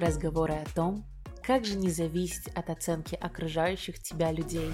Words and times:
Разговоры 0.00 0.54
о 0.54 0.64
том, 0.74 1.04
как 1.42 1.66
же 1.66 1.76
не 1.76 1.90
зависеть 1.90 2.48
от 2.54 2.70
оценки 2.70 3.14
окружающих 3.16 4.02
тебя 4.02 4.32
людей. 4.32 4.70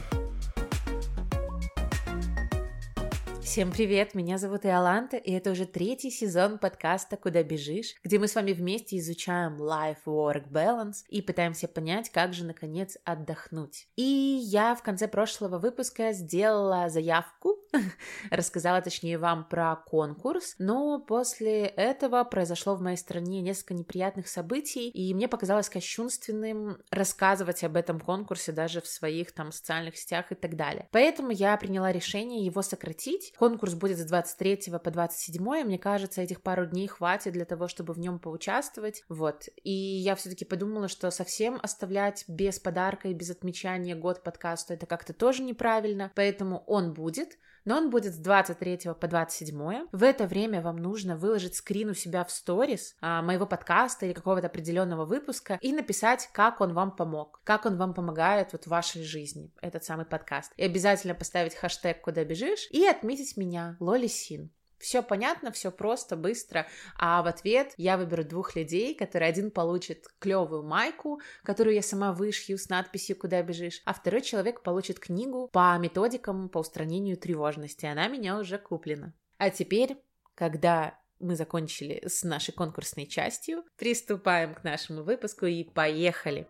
Всем 3.56 3.72
привет, 3.72 4.14
меня 4.14 4.36
зовут 4.36 4.66
Иоланта, 4.66 5.16
и 5.16 5.32
это 5.32 5.50
уже 5.50 5.64
третий 5.64 6.10
сезон 6.10 6.58
подкаста 6.58 7.16
«Куда 7.16 7.42
бежишь», 7.42 7.94
где 8.04 8.18
мы 8.18 8.28
с 8.28 8.34
вами 8.34 8.52
вместе 8.52 8.98
изучаем 8.98 9.56
life-work 9.56 10.50
balance 10.50 11.06
и 11.08 11.22
пытаемся 11.22 11.66
понять, 11.66 12.10
как 12.10 12.34
же, 12.34 12.44
наконец, 12.44 12.98
отдохнуть. 13.04 13.88
И 13.96 14.02
я 14.02 14.74
в 14.74 14.82
конце 14.82 15.08
прошлого 15.08 15.56
выпуска 15.56 16.12
сделала 16.12 16.90
заявку, 16.90 17.56
рассказала, 18.30 18.82
точнее, 18.82 19.16
вам 19.16 19.48
про 19.48 19.74
конкурс, 19.74 20.56
но 20.58 20.98
после 21.00 21.64
этого 21.64 22.22
произошло 22.24 22.74
в 22.74 22.82
моей 22.82 22.98
стране 22.98 23.40
несколько 23.40 23.72
неприятных 23.72 24.28
событий, 24.28 24.90
и 24.90 25.14
мне 25.14 25.28
показалось 25.28 25.70
кощунственным 25.70 26.76
рассказывать 26.90 27.64
об 27.64 27.76
этом 27.76 28.00
конкурсе 28.00 28.52
даже 28.52 28.82
в 28.82 28.86
своих 28.86 29.32
там 29.32 29.50
социальных 29.50 29.96
сетях 29.96 30.30
и 30.30 30.34
так 30.34 30.56
далее. 30.56 30.90
Поэтому 30.92 31.30
я 31.30 31.56
приняла 31.56 31.90
решение 31.90 32.44
его 32.44 32.60
сократить, 32.60 33.32
Конкурс 33.46 33.74
будет 33.74 33.98
с 33.98 34.04
23 34.04 34.72
по 34.82 34.90
27, 34.90 35.40
мне 35.64 35.78
кажется, 35.78 36.20
этих 36.20 36.42
пару 36.42 36.66
дней 36.66 36.88
хватит 36.88 37.32
для 37.32 37.44
того, 37.44 37.68
чтобы 37.68 37.92
в 37.92 37.98
нем 38.00 38.18
поучаствовать, 38.18 39.04
вот. 39.08 39.44
И 39.62 39.70
я 39.70 40.16
все-таки 40.16 40.44
подумала, 40.44 40.88
что 40.88 41.12
совсем 41.12 41.60
оставлять 41.62 42.24
без 42.26 42.58
подарка 42.58 43.06
и 43.06 43.14
без 43.14 43.30
отмечания 43.30 43.94
год 43.94 44.24
подкасту 44.24 44.74
это 44.74 44.86
как-то 44.86 45.12
тоже 45.12 45.44
неправильно, 45.44 46.10
поэтому 46.16 46.64
он 46.66 46.92
будет, 46.92 47.38
но 47.66 47.76
он 47.76 47.90
будет 47.90 48.14
с 48.14 48.16
23 48.16 48.94
по 48.98 49.06
27. 49.06 49.88
В 49.92 50.02
это 50.02 50.26
время 50.26 50.62
вам 50.62 50.76
нужно 50.76 51.16
выложить 51.16 51.56
скрин 51.56 51.90
у 51.90 51.94
себя 51.94 52.24
в 52.24 52.30
сторис 52.30 52.96
а, 53.02 53.20
моего 53.20 53.44
подкаста 53.44 54.06
или 54.06 54.14
какого-то 54.14 54.46
определенного 54.46 55.04
выпуска 55.04 55.58
и 55.60 55.72
написать, 55.72 56.30
как 56.32 56.62
он 56.62 56.72
вам 56.72 56.96
помог, 56.96 57.42
как 57.44 57.66
он 57.66 57.76
вам 57.76 57.92
помогает 57.92 58.52
вот 58.52 58.64
в 58.64 58.68
вашей 58.68 59.02
жизни, 59.02 59.52
этот 59.60 59.84
самый 59.84 60.06
подкаст. 60.06 60.52
И 60.56 60.64
обязательно 60.64 61.14
поставить 61.14 61.54
хэштег 61.54 62.00
«Куда 62.00 62.24
бежишь» 62.24 62.68
и 62.70 62.86
отметить 62.86 63.36
меня, 63.36 63.76
Лоли 63.80 64.06
Син. 64.06 64.50
Все 64.78 65.02
понятно, 65.02 65.50
все 65.52 65.70
просто, 65.70 66.16
быстро. 66.16 66.66
А 66.98 67.22
в 67.22 67.26
ответ 67.26 67.72
я 67.76 67.96
выберу 67.96 68.24
двух 68.24 68.56
людей, 68.56 68.94
которые 68.94 69.28
один 69.28 69.50
получит 69.50 70.06
клевую 70.18 70.62
майку, 70.62 71.20
которую 71.42 71.74
я 71.74 71.82
сама 71.82 72.12
вышью 72.12 72.58
с 72.58 72.68
надписью 72.68 73.16
«Куда 73.16 73.42
бежишь», 73.42 73.82
а 73.84 73.94
второй 73.94 74.22
человек 74.22 74.62
получит 74.62 74.98
книгу 74.98 75.48
по 75.52 75.76
методикам 75.78 76.48
по 76.48 76.58
устранению 76.58 77.16
тревожности. 77.16 77.86
Она 77.86 78.08
меня 78.08 78.38
уже 78.38 78.58
куплена. 78.58 79.12
А 79.38 79.50
теперь, 79.50 79.96
когда 80.34 80.98
мы 81.18 81.36
закончили 81.36 82.02
с 82.06 82.22
нашей 82.22 82.52
конкурсной 82.52 83.06
частью, 83.06 83.64
приступаем 83.76 84.54
к 84.54 84.64
нашему 84.64 85.02
выпуску 85.02 85.46
и 85.46 85.64
поехали! 85.64 86.46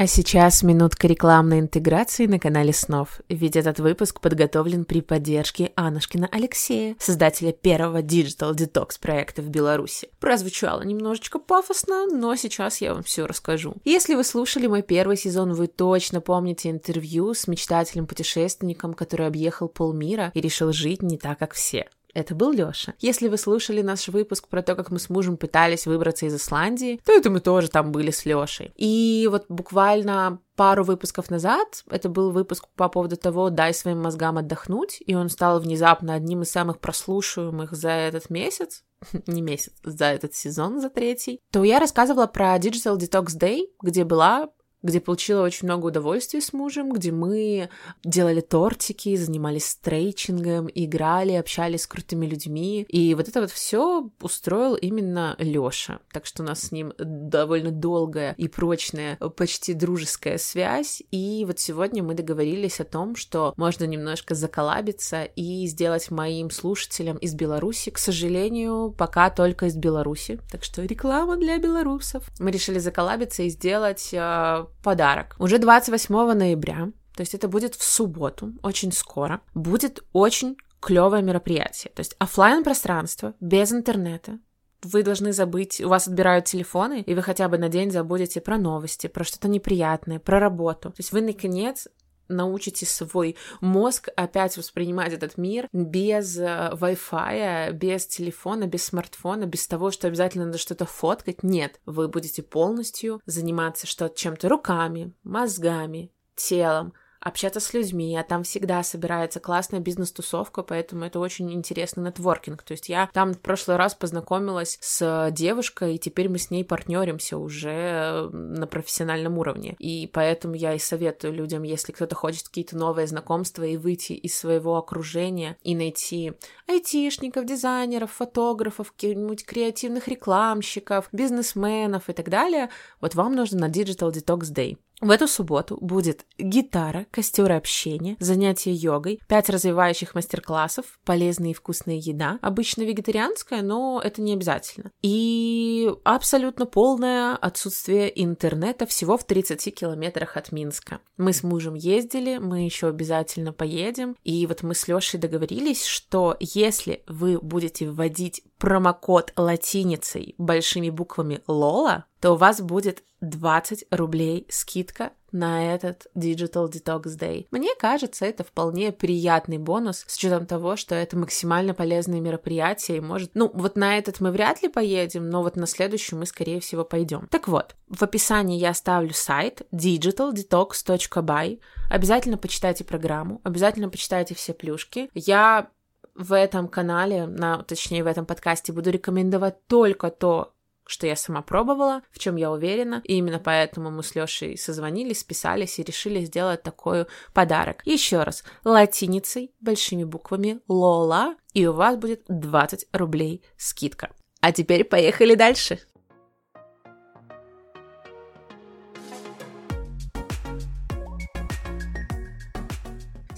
А 0.00 0.06
сейчас 0.06 0.62
минутка 0.62 1.06
рекламной 1.06 1.60
интеграции 1.60 2.24
на 2.24 2.38
канале 2.38 2.72
Снов, 2.72 3.20
ведь 3.28 3.54
этот 3.54 3.80
выпуск 3.80 4.22
подготовлен 4.22 4.86
при 4.86 5.02
поддержке 5.02 5.72
Анушкина 5.74 6.26
Алексея, 6.32 6.96
создателя 6.98 7.52
первого 7.52 8.00
Digital 8.00 8.54
Detox 8.54 8.98
проекта 8.98 9.42
в 9.42 9.50
Беларуси. 9.50 10.08
Прозвучало 10.18 10.80
немножечко 10.80 11.38
пафосно, 11.38 12.06
но 12.06 12.34
сейчас 12.34 12.80
я 12.80 12.94
вам 12.94 13.02
все 13.02 13.26
расскажу. 13.26 13.74
Если 13.84 14.14
вы 14.14 14.24
слушали 14.24 14.68
мой 14.68 14.80
первый 14.80 15.18
сезон, 15.18 15.52
вы 15.52 15.66
точно 15.66 16.22
помните 16.22 16.70
интервью 16.70 17.34
с 17.34 17.46
мечтателем-путешественником, 17.46 18.94
который 18.94 19.26
объехал 19.26 19.68
полмира 19.68 20.30
и 20.32 20.40
решил 20.40 20.72
жить 20.72 21.02
не 21.02 21.18
так, 21.18 21.38
как 21.38 21.52
все. 21.52 21.90
Это 22.14 22.34
был 22.34 22.52
Лёша. 22.52 22.94
Если 22.98 23.28
вы 23.28 23.36
слушали 23.36 23.82
наш 23.82 24.08
выпуск 24.08 24.48
про 24.48 24.62
то, 24.62 24.74
как 24.74 24.90
мы 24.90 24.98
с 24.98 25.10
мужем 25.10 25.36
пытались 25.36 25.86
выбраться 25.86 26.26
из 26.26 26.34
Исландии, 26.34 27.00
то 27.04 27.12
это 27.12 27.30
мы 27.30 27.40
тоже 27.40 27.68
там 27.68 27.92
были 27.92 28.10
с 28.10 28.24
Лёшей. 28.24 28.72
И 28.76 29.28
вот 29.30 29.46
буквально 29.48 30.40
пару 30.56 30.84
выпусков 30.84 31.30
назад, 31.30 31.84
это 31.90 32.08
был 32.08 32.32
выпуск 32.32 32.66
по 32.76 32.88
поводу 32.88 33.16
того, 33.16 33.48
дай 33.50 33.72
своим 33.72 34.02
мозгам 34.02 34.36
отдохнуть, 34.36 35.02
и 35.06 35.14
он 35.14 35.30
стал 35.30 35.58
внезапно 35.60 36.14
одним 36.14 36.42
из 36.42 36.50
самых 36.50 36.80
прослушиваемых 36.80 37.72
за 37.72 37.90
этот 37.90 38.28
месяц, 38.28 38.84
не 39.26 39.40
месяц, 39.40 39.72
за 39.82 40.06
этот 40.06 40.34
сезон, 40.34 40.80
за 40.80 40.90
третий, 40.90 41.40
то 41.50 41.64
я 41.64 41.80
рассказывала 41.80 42.26
про 42.26 42.56
Digital 42.56 42.98
Detox 42.98 43.38
Day, 43.38 43.68
где 43.80 44.04
была 44.04 44.50
где 44.82 45.00
получила 45.00 45.42
очень 45.42 45.66
много 45.66 45.86
удовольствия 45.86 46.40
с 46.40 46.52
мужем, 46.52 46.92
где 46.92 47.12
мы 47.12 47.68
делали 48.04 48.40
тортики, 48.40 49.16
занимались 49.16 49.68
стрейчингом, 49.68 50.68
играли, 50.74 51.32
общались 51.32 51.82
с 51.82 51.86
крутыми 51.86 52.26
людьми. 52.26 52.86
И 52.88 53.14
вот 53.14 53.28
это 53.28 53.40
вот 53.42 53.50
все 53.50 54.10
устроил 54.20 54.74
именно 54.74 55.36
Лёша. 55.38 56.00
Так 56.12 56.26
что 56.26 56.42
у 56.42 56.46
нас 56.46 56.60
с 56.60 56.72
ним 56.72 56.92
довольно 56.98 57.70
долгая 57.70 58.34
и 58.38 58.48
прочная, 58.48 59.16
почти 59.16 59.74
дружеская 59.74 60.38
связь. 60.38 61.02
И 61.10 61.44
вот 61.46 61.58
сегодня 61.58 62.02
мы 62.02 62.14
договорились 62.14 62.80
о 62.80 62.84
том, 62.84 63.16
что 63.16 63.52
можно 63.56 63.84
немножко 63.84 64.34
заколабиться 64.34 65.24
и 65.24 65.66
сделать 65.66 66.10
моим 66.10 66.50
слушателям 66.50 67.16
из 67.18 67.34
Беларуси, 67.34 67.90
к 67.90 67.98
сожалению, 67.98 68.94
пока 68.96 69.30
только 69.30 69.66
из 69.66 69.76
Беларуси. 69.76 70.40
Так 70.50 70.64
что 70.64 70.82
реклама 70.82 71.36
для 71.36 71.58
белорусов. 71.58 72.30
Мы 72.38 72.50
решили 72.50 72.78
заколабиться 72.78 73.42
и 73.42 73.50
сделать 73.50 74.10
а, 74.14 74.69
подарок. 74.82 75.36
Уже 75.38 75.58
28 75.58 76.14
ноября, 76.32 76.90
то 77.14 77.20
есть 77.20 77.34
это 77.34 77.48
будет 77.48 77.74
в 77.74 77.82
субботу, 77.82 78.52
очень 78.62 78.92
скоро, 78.92 79.40
будет 79.54 80.04
очень 80.12 80.56
клевое 80.80 81.22
мероприятие. 81.22 81.92
То 81.94 82.00
есть 82.00 82.14
офлайн 82.18 82.64
пространство 82.64 83.34
без 83.40 83.72
интернета, 83.72 84.38
вы 84.82 85.02
должны 85.02 85.32
забыть, 85.32 85.80
у 85.80 85.88
вас 85.88 86.08
отбирают 86.08 86.46
телефоны, 86.46 87.02
и 87.02 87.14
вы 87.14 87.22
хотя 87.22 87.48
бы 87.48 87.58
на 87.58 87.68
день 87.68 87.90
забудете 87.90 88.40
про 88.40 88.56
новости, 88.56 89.06
про 89.06 89.24
что-то 89.24 89.48
неприятное, 89.48 90.18
про 90.18 90.40
работу. 90.40 90.90
То 90.90 90.96
есть 90.98 91.12
вы, 91.12 91.20
наконец, 91.20 91.88
научите 92.30 92.86
свой 92.86 93.36
мозг 93.60 94.08
опять 94.16 94.56
воспринимать 94.56 95.12
этот 95.12 95.36
мир 95.36 95.68
без 95.72 96.38
э, 96.38 96.70
Wi-Fi, 96.72 97.72
без 97.72 98.06
телефона, 98.06 98.66
без 98.66 98.84
смартфона, 98.84 99.46
без 99.46 99.66
того, 99.66 99.90
что 99.90 100.06
обязательно 100.06 100.46
надо 100.46 100.58
что-то 100.58 100.86
фоткать. 100.86 101.42
Нет, 101.42 101.80
вы 101.86 102.08
будете 102.08 102.42
полностью 102.42 103.20
заниматься 103.26 103.86
что 103.86 104.08
чем-то 104.08 104.48
руками, 104.48 105.12
мозгами, 105.22 106.12
телом, 106.36 106.94
общаться 107.20 107.60
с 107.60 107.74
людьми, 107.74 108.16
а 108.16 108.22
там 108.22 108.42
всегда 108.42 108.82
собирается 108.82 109.40
классная 109.40 109.80
бизнес-тусовка, 109.80 110.62
поэтому 110.62 111.04
это 111.04 111.20
очень 111.20 111.52
интересный 111.52 112.04
нетворкинг. 112.04 112.62
То 112.62 112.72
есть 112.72 112.88
я 112.88 113.08
там 113.12 113.34
в 113.34 113.40
прошлый 113.40 113.76
раз 113.76 113.94
познакомилась 113.94 114.78
с 114.80 115.30
девушкой, 115.30 115.94
и 115.94 115.98
теперь 115.98 116.28
мы 116.28 116.38
с 116.38 116.50
ней 116.50 116.64
партнеримся 116.64 117.36
уже 117.38 118.28
на 118.32 118.66
профессиональном 118.66 119.38
уровне. 119.38 119.76
И 119.78 120.08
поэтому 120.12 120.54
я 120.54 120.74
и 120.74 120.78
советую 120.78 121.34
людям, 121.34 121.62
если 121.62 121.92
кто-то 121.92 122.14
хочет 122.14 122.48
какие-то 122.48 122.76
новые 122.76 123.06
знакомства 123.06 123.64
и 123.64 123.76
выйти 123.76 124.12
из 124.12 124.36
своего 124.36 124.76
окружения 124.76 125.56
и 125.62 125.74
найти 125.74 126.32
айтишников, 126.66 127.44
дизайнеров, 127.44 128.12
фотографов, 128.12 128.92
каких-нибудь 128.92 129.44
креативных 129.44 130.08
рекламщиков, 130.08 131.08
бизнесменов 131.12 132.08
и 132.08 132.12
так 132.12 132.28
далее, 132.30 132.70
вот 133.00 133.14
вам 133.14 133.34
нужно 133.34 133.60
на 133.60 133.70
Digital 133.70 134.10
Detox 134.10 134.52
Day. 134.54 134.78
В 135.00 135.10
эту 135.10 135.26
субботу 135.26 135.78
будет 135.80 136.26
гитара, 136.38 137.06
костер 137.10 137.50
общения, 137.52 138.16
занятия 138.20 138.72
йогой, 138.72 139.18
пять 139.28 139.48
развивающих 139.48 140.14
мастер-классов, 140.14 140.98
полезная 141.06 141.50
и 141.50 141.54
вкусная 141.54 141.96
еда, 141.96 142.38
обычно 142.42 142.82
вегетарианская, 142.82 143.62
но 143.62 144.00
это 144.04 144.20
не 144.20 144.34
обязательно. 144.34 144.90
И 145.00 145.90
абсолютно 146.04 146.66
полное 146.66 147.34
отсутствие 147.34 148.12
интернета 148.22 148.84
всего 148.84 149.16
в 149.16 149.24
30 149.24 149.74
километрах 149.74 150.36
от 150.36 150.52
Минска. 150.52 151.00
Мы 151.16 151.32
с 151.32 151.42
мужем 151.42 151.74
ездили, 151.74 152.36
мы 152.36 152.64
еще 152.66 152.88
обязательно 152.88 153.54
поедем, 153.54 154.16
и 154.22 154.46
вот 154.46 154.62
мы 154.62 154.74
с 154.74 154.86
Лешей 154.86 155.18
договорились, 155.18 155.86
что 155.86 156.36
если 156.40 157.02
вы 157.06 157.38
будете 157.40 157.88
вводить 157.88 158.42
промокод 158.60 159.32
латиницей 159.36 160.34
большими 160.38 160.90
буквами 160.90 161.40
Лола, 161.48 162.04
то 162.20 162.32
у 162.32 162.36
вас 162.36 162.60
будет 162.60 163.02
20 163.22 163.86
рублей 163.90 164.46
скидка 164.50 165.12
на 165.32 165.74
этот 165.74 166.08
Digital 166.16 166.70
Detox 166.70 167.02
Day. 167.18 167.46
Мне 167.50 167.70
кажется, 167.78 168.26
это 168.26 168.44
вполне 168.44 168.92
приятный 168.92 169.58
бонус, 169.58 170.04
с 170.06 170.16
учетом 170.16 170.44
того, 170.44 170.76
что 170.76 170.94
это 170.94 171.16
максимально 171.16 171.72
полезное 171.72 172.20
мероприятие, 172.20 172.98
и 172.98 173.00
может... 173.00 173.30
Ну, 173.34 173.50
вот 173.54 173.76
на 173.76 173.96
этот 173.96 174.20
мы 174.20 174.32
вряд 174.32 174.62
ли 174.62 174.68
поедем, 174.68 175.30
но 175.30 175.42
вот 175.42 175.56
на 175.56 175.66
следующий 175.66 176.16
мы, 176.16 176.26
скорее 176.26 176.60
всего, 176.60 176.84
пойдем. 176.84 177.28
Так 177.30 177.48
вот, 177.48 177.76
в 177.88 178.02
описании 178.02 178.58
я 178.58 178.70
оставлю 178.70 179.14
сайт 179.14 179.62
digitaldetox.by. 179.72 181.60
Обязательно 181.90 182.36
почитайте 182.36 182.84
программу, 182.84 183.40
обязательно 183.44 183.88
почитайте 183.88 184.34
все 184.34 184.52
плюшки. 184.52 185.10
Я 185.14 185.70
в 186.14 186.34
этом 186.34 186.68
канале, 186.68 187.26
на, 187.26 187.62
точнее 187.62 188.04
в 188.04 188.06
этом 188.06 188.26
подкасте 188.26 188.72
буду 188.72 188.90
рекомендовать 188.90 189.66
только 189.66 190.10
то, 190.10 190.52
что 190.86 191.06
я 191.06 191.14
сама 191.14 191.40
пробовала, 191.40 192.02
в 192.10 192.18
чем 192.18 192.36
я 192.36 192.50
уверена, 192.50 193.00
и 193.04 193.14
именно 193.14 193.38
поэтому 193.38 193.90
мы 193.90 194.02
с 194.02 194.14
Лешей 194.16 194.58
созвонились, 194.58 195.20
списались 195.20 195.78
и 195.78 195.84
решили 195.84 196.24
сделать 196.24 196.64
такой 196.64 197.06
подарок. 197.32 197.82
Еще 197.84 198.22
раз, 198.22 198.42
латиницей, 198.64 199.54
большими 199.60 200.02
буквами 200.02 200.60
Лола, 200.66 201.36
и 201.52 201.66
у 201.66 201.72
вас 201.72 201.96
будет 201.96 202.24
20 202.28 202.88
рублей 202.92 203.44
скидка. 203.56 204.10
А 204.40 204.52
теперь 204.52 204.84
поехали 204.84 205.34
дальше. 205.34 205.78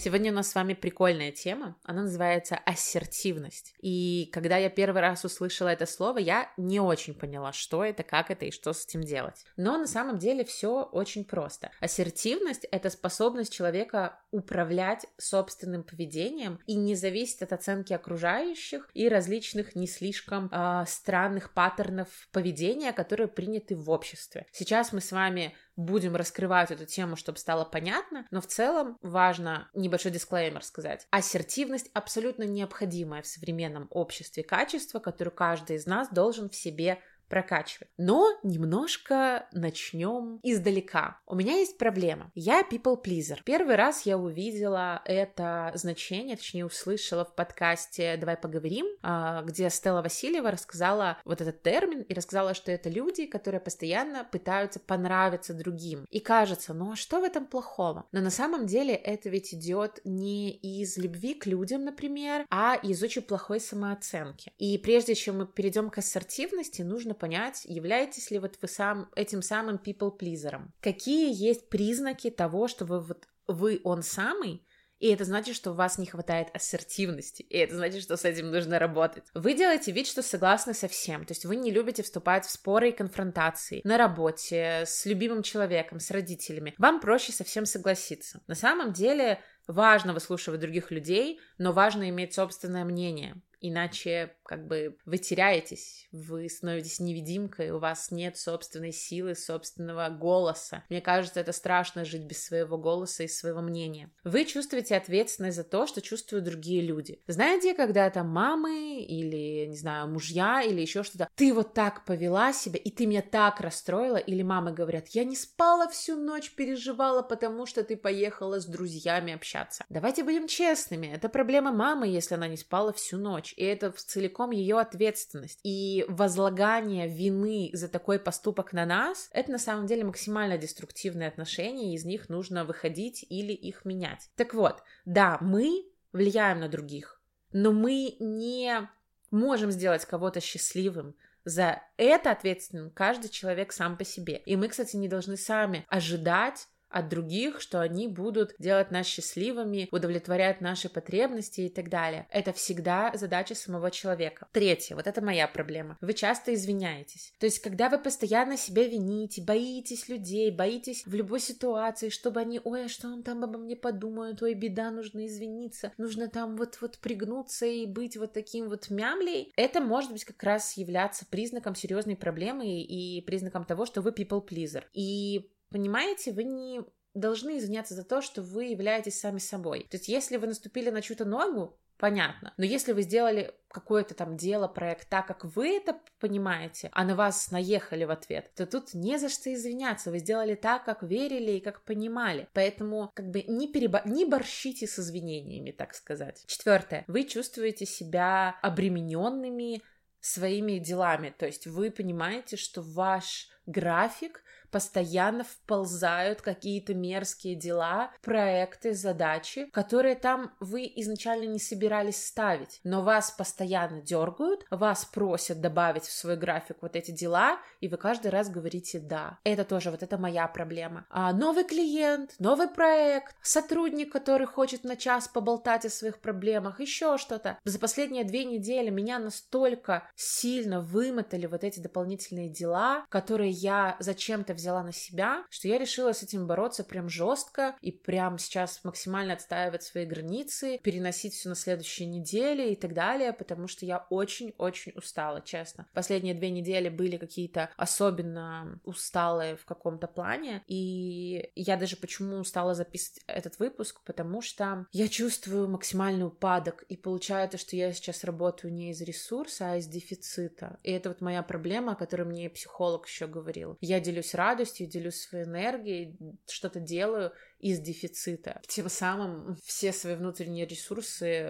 Сегодня 0.03 0.33
у 0.33 0.35
нас 0.35 0.51
с 0.51 0.57
вами 0.57 0.75
прикольная 0.75 1.31
тема. 1.31 1.77
Она 1.85 2.03
называется 2.03 2.57
ассертивность. 2.57 3.73
И 3.81 4.29
когда 4.33 4.57
я 4.57 4.69
первый 4.69 5.01
раз 5.01 5.25
услышала 5.25 5.69
это 5.69 5.87
слово, 5.87 6.19
я 6.19 6.51
не 6.57 6.81
очень 6.81 7.15
поняла, 7.15 7.53
что 7.53 7.85
это, 7.85 8.03
как 8.03 8.33
это 8.33 8.47
и 8.47 8.51
что 8.51 8.73
с 8.73 8.85
этим 8.85 9.03
делать. 9.03 9.45
Но 9.57 9.79
на 9.79 9.87
самом 9.87 10.19
деле 10.19 10.45
все 10.45 10.83
очень 10.83 11.25
просто. 11.25 11.71
Ассертивность— 11.79 12.67
это 12.73 12.91
способность 12.91 13.53
человека 13.53 14.19
управлять 14.33 15.07
собственным 15.19 15.85
поведением 15.85 16.59
и 16.67 16.75
не 16.75 16.97
зависеть 16.97 17.43
от 17.43 17.53
оценки 17.53 17.93
окружающих 17.93 18.91
и 18.95 19.09
различных 19.09 19.77
не 19.77 19.87
слишком 19.87 20.51
э, 20.51 20.85
странных 20.89 21.55
паттернов 21.55 22.09
поведения, 22.33 22.93
которые 22.93 23.29
приняты 23.29 23.77
в 23.77 23.89
обществе. 23.89 24.47
Сейчас 24.51 24.93
мы 24.93 25.01
с 25.01 25.13
вами 25.13 25.55
будем 25.77 26.17
раскрывать 26.17 26.71
эту 26.71 26.85
тему, 26.85 27.17
чтобы 27.17 27.39
стало 27.39 27.65
понятно, 27.65 28.27
но 28.31 28.41
в 28.41 28.47
целом 28.47 28.99
важно 29.03 29.71
небольшой 29.75 30.13
дисклеймер 30.13 30.63
сказать. 30.63 31.07
Ассертивность 31.11 31.91
абсолютно 31.95 32.45
необходимое 32.45 33.23
в 33.23 33.27
современном 33.27 33.89
обществе 33.91 34.43
качество, 34.43 34.99
которое 34.99 35.31
каждый 35.31 35.77
из 35.77 35.87
нас 35.87 36.09
должен 36.11 36.51
в 36.51 36.55
себе 36.55 37.01
прокачивать. 37.29 37.89
Но 37.97 38.29
немножко 38.43 39.49
начнем 39.53 40.41
издалека. 40.43 41.21
У 41.27 41.35
меня 41.35 41.55
есть 41.55 41.79
проблема. 41.79 42.31
Я 42.35 42.63
people 42.63 43.03
pleaser. 43.03 43.39
Первый 43.45 43.77
раз 43.77 44.07
я 44.07 44.19
увидела 44.19 45.03
это 45.05 45.73
значение, 45.75 46.37
точнее 46.37 46.67
услышала 46.67 47.25
в 47.25 47.35
подкасте 47.35 48.17
«Давай 48.17 48.37
поговорим», 48.37 48.87
а, 49.03 49.43
где 49.43 49.71
Стелла 49.71 50.03
Васильева 50.03 50.51
рассказала 50.51 51.19
вот 51.25 51.41
этот 51.41 51.63
термин 51.63 52.03
и 52.03 52.15
рассказала, 52.15 52.55
что 52.55 52.71
это 52.71 52.89
люди, 52.89 53.27
которые 53.27 53.61
постоянно 53.61 54.25
пытаются 54.25 54.81
понравиться 54.81 55.55
другим. 55.55 56.07
И 56.11 56.21
кажется, 56.21 56.75
ну 56.75 56.93
а 56.93 56.97
что 56.97 57.21
в 57.21 57.25
этом 57.25 57.47
плохого? 57.47 58.07
Но 58.13 58.21
на 58.21 58.31
самом 58.31 58.67
деле 58.67 58.95
это 58.95 59.29
ведь 59.29 59.55
идет 59.55 60.01
не 60.05 60.51
из 60.51 60.97
любви 60.97 61.35
к 61.35 61.47
людям, 61.47 61.85
например, 61.85 62.47
а 62.51 62.75
из 62.75 63.03
очень 63.03 63.23
плохой 63.23 63.61
самооценки. 63.61 64.53
И 64.59 64.79
прежде 64.79 65.15
чем 65.15 65.39
мы 65.39 65.47
перейдем 65.47 65.91
к 65.91 65.99
ассертивности, 65.99 66.83
нужно 66.83 67.15
понять, 67.23 67.63
являетесь 67.67 68.33
ли 68.33 68.41
вот 68.41 68.59
вы 68.61 68.67
сам 68.67 69.09
этим 69.15 69.43
самым 69.43 69.77
people-плизером. 69.77 70.73
Какие 70.81 71.33
есть 71.33 71.69
признаки 71.69 72.31
того, 72.31 72.67
что 72.67 72.85
вы 72.85 72.99
вот 72.99 73.29
вы 73.47 73.81
он 73.85 74.03
самый, 74.03 74.67
и 74.99 75.09
это 75.09 75.25
значит, 75.25 75.55
что 75.55 75.71
у 75.71 75.75
вас 75.75 75.99
не 75.99 76.07
хватает 76.07 76.49
ассертивности, 76.53 77.43
и 77.43 77.59
это 77.59 77.77
значит, 77.77 78.03
что 78.03 78.17
с 78.17 78.25
этим 78.25 78.51
нужно 78.51 78.81
работать. 78.81 79.25
Вы 79.35 79.55
делаете 79.55 79.93
вид, 79.93 80.09
что 80.09 80.21
согласны 80.21 80.75
со 80.75 80.89
всем, 80.89 81.25
то 81.25 81.33
есть 81.33 81.45
вы 81.45 81.55
не 81.55 81.71
любите 81.71 82.03
вступать 82.03 82.45
в 82.45 82.51
споры 82.51 82.89
и 82.89 82.97
конфронтации 82.97 83.83
на 83.85 83.99
работе, 83.99 84.83
с 84.85 85.07
любимым 85.07 85.45
человеком, 85.45 86.01
с 86.01 86.11
родителями. 86.11 86.75
Вам 86.79 87.01
проще 87.01 87.33
совсем 87.33 87.67
согласиться. 87.67 88.43
На 88.49 88.57
самом 88.57 88.93
деле 88.93 89.41
важно 89.69 90.13
выслушивать 90.13 90.61
других 90.61 90.91
людей, 90.91 91.39
но 91.59 91.73
важно 91.73 92.09
иметь 92.09 92.35
собственное 92.35 92.85
мнение 92.85 93.41
иначе 93.63 94.35
как 94.45 94.67
бы 94.67 94.99
вы 95.07 95.19
теряетесь, 95.19 96.09
вы 96.13 96.49
становитесь 96.49 97.01
невидимкой, 97.01 97.71
у 97.71 97.79
вас 97.79 98.11
нет 98.11 98.37
собственной 98.37 98.93
силы, 98.93 99.35
собственного 99.35 100.09
голоса. 100.11 100.85
Мне 100.91 101.01
кажется, 101.01 101.41
это 101.41 101.53
страшно 101.53 102.05
жить 102.05 102.25
без 102.25 102.45
своего 102.45 102.77
голоса 102.77 103.23
и 103.23 103.29
своего 103.29 103.63
мнения. 103.63 104.11
Вы 104.25 104.45
чувствуете 104.45 104.97
ответственность 104.97 105.57
за 105.57 105.65
то, 105.65 105.87
что 105.87 106.03
чувствуют 106.03 106.45
другие 106.45 106.83
люди. 106.83 107.23
Знаете, 107.27 107.75
когда 107.75 108.11
там 108.11 108.29
мамы 108.29 109.01
или, 109.01 109.67
не 109.67 109.77
знаю, 109.77 110.09
мужья 110.09 110.63
или 110.63 110.81
еще 110.81 111.03
что-то, 111.03 111.29
ты 111.35 111.55
вот 111.55 111.73
так 111.73 112.05
повела 112.05 112.53
себя, 112.53 112.79
и 112.79 112.91
ты 112.91 113.07
меня 113.07 113.23
так 113.23 113.61
расстроила, 113.61 114.17
или 114.17 114.43
мамы 114.43 114.73
говорят, 114.73 115.09
я 115.09 115.25
не 115.25 115.37
спала 115.37 115.89
всю 115.89 116.17
ночь, 116.17 116.55
переживала, 116.55 117.23
потому 117.23 117.65
что 117.67 117.85
ты 117.85 117.97
поехала 117.97 118.61
с 118.61 118.67
друзьями 118.67 119.33
общаться. 119.33 119.85
Давайте 119.89 120.25
будем 120.25 120.49
честными, 120.49 121.07
это 121.07 121.29
проблема 121.29 121.73
мамы, 121.73 122.09
если 122.09 122.35
она 122.35 122.49
не 122.49 122.57
спала 122.57 122.93
всю 122.93 123.19
ночь, 123.19 123.52
и 123.57 123.65
это 123.65 123.91
целиком 123.93 124.51
ее 124.51 124.79
ответственность. 124.79 125.61
И 125.63 126.05
возлагание 126.09 127.09
вины 127.09 127.71
за 127.73 127.89
такой 127.89 128.19
поступок 128.19 128.73
на 128.73 128.87
нас, 128.87 129.29
это 129.33 129.53
на 129.53 129.59
самом 129.59 129.87
деле 129.87 130.05
максимально 130.05 130.59
деструктивные 130.59 131.29
отношения, 131.29 131.93
и 131.93 131.95
из 131.95 132.05
них 132.05 132.29
нужно 132.29 132.65
выходить 132.65 133.25
или 133.29 133.53
их 133.53 133.85
менять. 133.85 134.31
Так 134.37 134.55
вот, 134.55 134.83
да, 135.05 135.39
мы 135.41 135.87
влияем 136.13 136.61
на 136.61 136.69
других, 136.69 137.21
но 137.53 137.73
мы 137.73 138.17
не 138.21 138.89
можем 139.31 139.71
сделать 139.71 140.05
кого-то 140.05 140.41
счастливым, 140.41 141.15
за 141.45 141.83
это 141.97 142.31
ответственен 142.31 142.91
каждый 142.91 143.29
человек 143.29 143.73
сам 143.73 143.97
по 143.97 144.05
себе. 144.05 144.41
И 144.47 144.55
мы, 144.57 144.69
кстати, 144.69 144.97
не 144.97 145.09
должны 145.09 145.37
сами 145.37 145.85
ожидать 145.89 146.69
от 146.93 147.09
других, 147.09 147.61
что 147.61 147.81
они 147.81 148.09
будут 148.09 148.55
делать 148.59 148.91
нас 148.91 149.07
счастливыми, 149.07 149.89
удовлетворять 149.91 150.61
наши 150.61 150.89
потребности 150.89 151.63
и 151.63 151.69
так 151.69 151.89
далее. 151.89 152.27
Это 152.31 152.53
всегда 152.53 153.13
задача 153.15 153.55
самого 153.55 153.91
человека. 153.91 154.47
Третье, 154.53 154.95
вот 154.95 155.07
это 155.07 155.23
моя 155.23 155.49
проблема. 155.49 155.97
Вы 156.01 156.13
часто 156.13 156.55
извиняетесь. 156.55 157.33
То 157.39 157.47
есть, 157.47 157.61
когда 157.61 157.89
вы 157.89 157.99
постоянно 157.99 158.57
себя 158.57 158.87
вините, 158.87 159.43
боитесь 159.43 160.09
людей, 160.09 160.51
боитесь 160.51 161.05
в 161.07 161.15
любой 161.15 161.41
ситуации, 161.41 162.11
чтобы 162.11 162.41
они, 162.41 162.61
ой, 162.63 162.87
а 162.87 162.89
что 162.89 163.09
он 163.09 163.23
там 163.23 163.43
обо 163.45 163.59
мне 163.59 163.77
подумают, 163.77 164.43
ой, 164.43 164.55
беда, 164.55 164.91
нужно 164.91 165.27
извиниться, 165.27 165.93
нужно 165.97 166.29
там 166.29 166.57
вот-вот 166.57 166.99
пригнуться 166.99 167.67
и 167.67 167.87
быть 167.87 168.17
вот 168.17 168.33
таким 168.33 168.69
вот 168.69 168.91
мямлей, 168.91 169.53
это 169.57 169.81
может 169.81 170.13
быть 170.13 170.25
как 170.25 170.43
раз 170.43 170.77
являться 170.77 171.27
признаком 171.27 171.75
серьезной 171.75 172.17
проблемы 172.17 172.83
и 172.83 173.21
признаком 173.23 173.65
того, 173.65 173.87
что 173.87 174.03
вы 174.03 174.11
people 174.11 174.47
pleaser. 174.47 174.85
И 174.93 175.51
Понимаете, 175.73 176.33
вы 176.33 176.45
не 176.45 176.83
должны 177.15 177.59
извиняться 177.59 177.95
за 177.95 178.05
то, 178.05 178.23
что 178.23 178.43
вы 178.43 178.67
являетесь 178.67 179.19
сами 179.19 179.39
собой. 179.39 179.87
То 179.91 179.97
есть, 179.97 180.09
если 180.09 180.37
вы 180.37 180.47
наступили 180.47 180.91
на 180.91 181.03
чью-то 181.03 181.25
ногу, 181.25 181.79
понятно. 181.99 182.53
Но 182.57 182.65
если 182.65 182.93
вы 182.93 183.03
сделали 183.03 183.55
какое-то 183.69 184.15
там 184.15 184.37
дело, 184.37 184.67
проект 184.67 185.09
так, 185.09 185.27
как 185.27 185.45
вы 185.45 185.77
это 185.77 186.01
понимаете, 186.19 186.89
а 186.93 187.05
на 187.05 187.15
вас 187.15 187.51
наехали 187.53 188.05
в 188.05 188.11
ответ, 188.11 188.51
то 188.57 188.67
тут 188.67 188.93
не 188.95 189.19
за 189.19 189.29
что 189.29 189.55
извиняться. 189.55 190.11
Вы 190.11 190.19
сделали 190.19 190.55
так, 190.55 190.85
как 190.85 191.03
верили 191.03 191.53
и 191.53 191.61
как 191.61 191.85
понимали. 191.85 192.49
Поэтому 192.55 193.13
как 193.15 193.31
бы 193.31 193.43
не, 193.43 193.69
перебо... 193.69 194.03
не 194.05 194.25
борщите 194.25 194.87
с 194.87 194.99
извинениями, 194.99 195.71
так 195.71 195.95
сказать. 195.95 196.43
Четвертое. 196.47 197.05
Вы 197.07 197.25
чувствуете 197.25 197.87
себя 197.87 198.57
обремененными 198.63 199.83
своими 200.21 200.79
делами. 200.79 201.35
То 201.37 201.47
есть 201.47 201.67
вы 201.67 201.91
понимаете, 201.91 202.57
что 202.57 202.83
ваш 202.83 203.49
график 203.67 204.43
постоянно 204.73 205.45
вползают 205.45 206.41
какие-то 206.41 206.95
мерзкие 206.95 207.55
дела, 207.55 208.11
проекты, 208.23 208.95
задачи, 208.95 209.67
которые 209.67 210.17
там 210.17 210.53
вы 210.59 210.91
изначально 210.97 211.45
не 211.45 211.61
собирались 211.61 212.27
ставить, 212.27 212.81
но 212.83 213.03
вас 213.03 213.31
постоянно 213.31 214.01
дергают, 214.01 214.65
вас 214.71 215.05
просят 215.05 215.61
добавить 215.61 216.05
в 216.05 216.13
свой 216.13 216.37
график 216.37 216.79
вот 216.81 216.97
эти 216.97 217.11
дела, 217.11 217.59
и 217.81 217.89
вы 217.89 217.99
каждый 217.99 218.31
раз 218.31 218.49
говорите 218.49 218.99
«да». 218.99 219.39
Это 219.45 219.65
тоже 219.65 219.91
вот 219.91 220.03
это 220.03 220.17
моя 220.17 220.49
проблема. 220.49 221.05
А 221.11 221.33
новый 221.33 221.65
клиент, 221.65 222.35
новый 222.39 222.69
проект, 222.69 223.37
сотрудник, 223.43 224.11
который 224.11 224.47
хочет 224.47 224.85
на 224.85 224.97
час 224.97 225.29
поболтать 225.29 225.85
о 225.85 225.91
своих 225.91 226.19
проблемах, 226.19 226.81
еще 226.81 227.19
что-то. 227.19 227.59
За 227.65 227.79
последние 227.79 228.25
две 228.25 228.45
недели 228.45 228.89
меня 228.89 229.19
настолько 229.19 230.09
сильно 230.17 230.81
вымотали 230.81 231.45
вот 231.47 231.63
эти 231.63 231.79
дополнительные 231.79 232.49
дела, 232.49 233.05
которые 233.11 233.51
я 233.51 233.97
зачем-то 234.01 234.55
взяла 234.55 234.62
на 234.83 234.93
себя, 234.93 235.45
что 235.51 235.69
я 235.69 235.79
решила 235.79 236.13
с 236.13 236.23
этим 236.23 236.47
бороться 236.47 236.85
прям 236.85 237.09
жестко 237.09 237.77
и 237.81 237.93
прям 237.93 238.39
сейчас 238.39 238.81
максимально 238.85 239.35
отстаивать 239.35 239.83
свои 239.83 240.05
границы, 240.05 240.79
переносить 240.83 241.35
все 241.35 241.49
на 241.49 241.55
следующие 241.55 242.09
недели 242.09 242.73
и 242.73 242.77
так 242.77 242.95
далее, 242.95 243.33
потому 243.33 243.69
что 243.69 243.87
я 243.87 244.07
очень-очень 244.11 244.93
устала, 244.97 245.41
честно. 245.43 245.87
Последние 245.93 246.35
две 246.35 246.51
недели 246.51 246.89
были 246.89 247.17
какие-то 247.17 247.71
особенно 247.77 248.81
усталые 248.85 249.57
в 249.57 249.65
каком-то 249.65 250.07
плане, 250.07 250.63
и 250.67 251.51
я 251.55 251.77
даже 251.77 251.97
почему 251.97 252.43
стала 252.45 252.75
записывать 252.75 253.23
этот 253.27 253.59
выпуск, 253.59 254.01
потому 254.05 254.43
что 254.43 254.87
я 254.93 255.09
чувствую 255.09 255.69
максимальный 255.69 256.27
упадок, 256.27 256.85
и 256.89 256.97
получается, 256.97 257.59
что 257.59 257.77
я 257.77 257.93
сейчас 257.93 258.25
работаю 258.25 258.73
не 258.73 258.91
из 258.91 259.01
ресурса, 259.01 259.73
а 259.73 259.77
из 259.77 259.87
дефицита. 259.87 260.79
И 260.83 260.91
это 260.91 261.09
вот 261.09 261.21
моя 261.21 261.43
проблема, 261.43 261.93
о 261.93 261.97
которой 261.97 262.25
мне 262.25 262.51
психолог 262.51 263.07
еще 263.07 263.27
говорил. 263.27 263.77
Я 263.81 264.01
делюсь 264.01 264.35
радостью, 264.35 264.52
делюсь 264.87 265.21
своей 265.21 265.45
энергией, 265.45 266.17
что-то 266.47 266.81
делаю, 266.81 267.33
из 267.63 267.79
дефицита. 267.79 268.61
Тем 268.67 268.89
самым 268.89 269.57
все 269.65 269.93
свои 269.93 270.17
внутренние 270.17 270.67
ресурсы, 270.67 271.47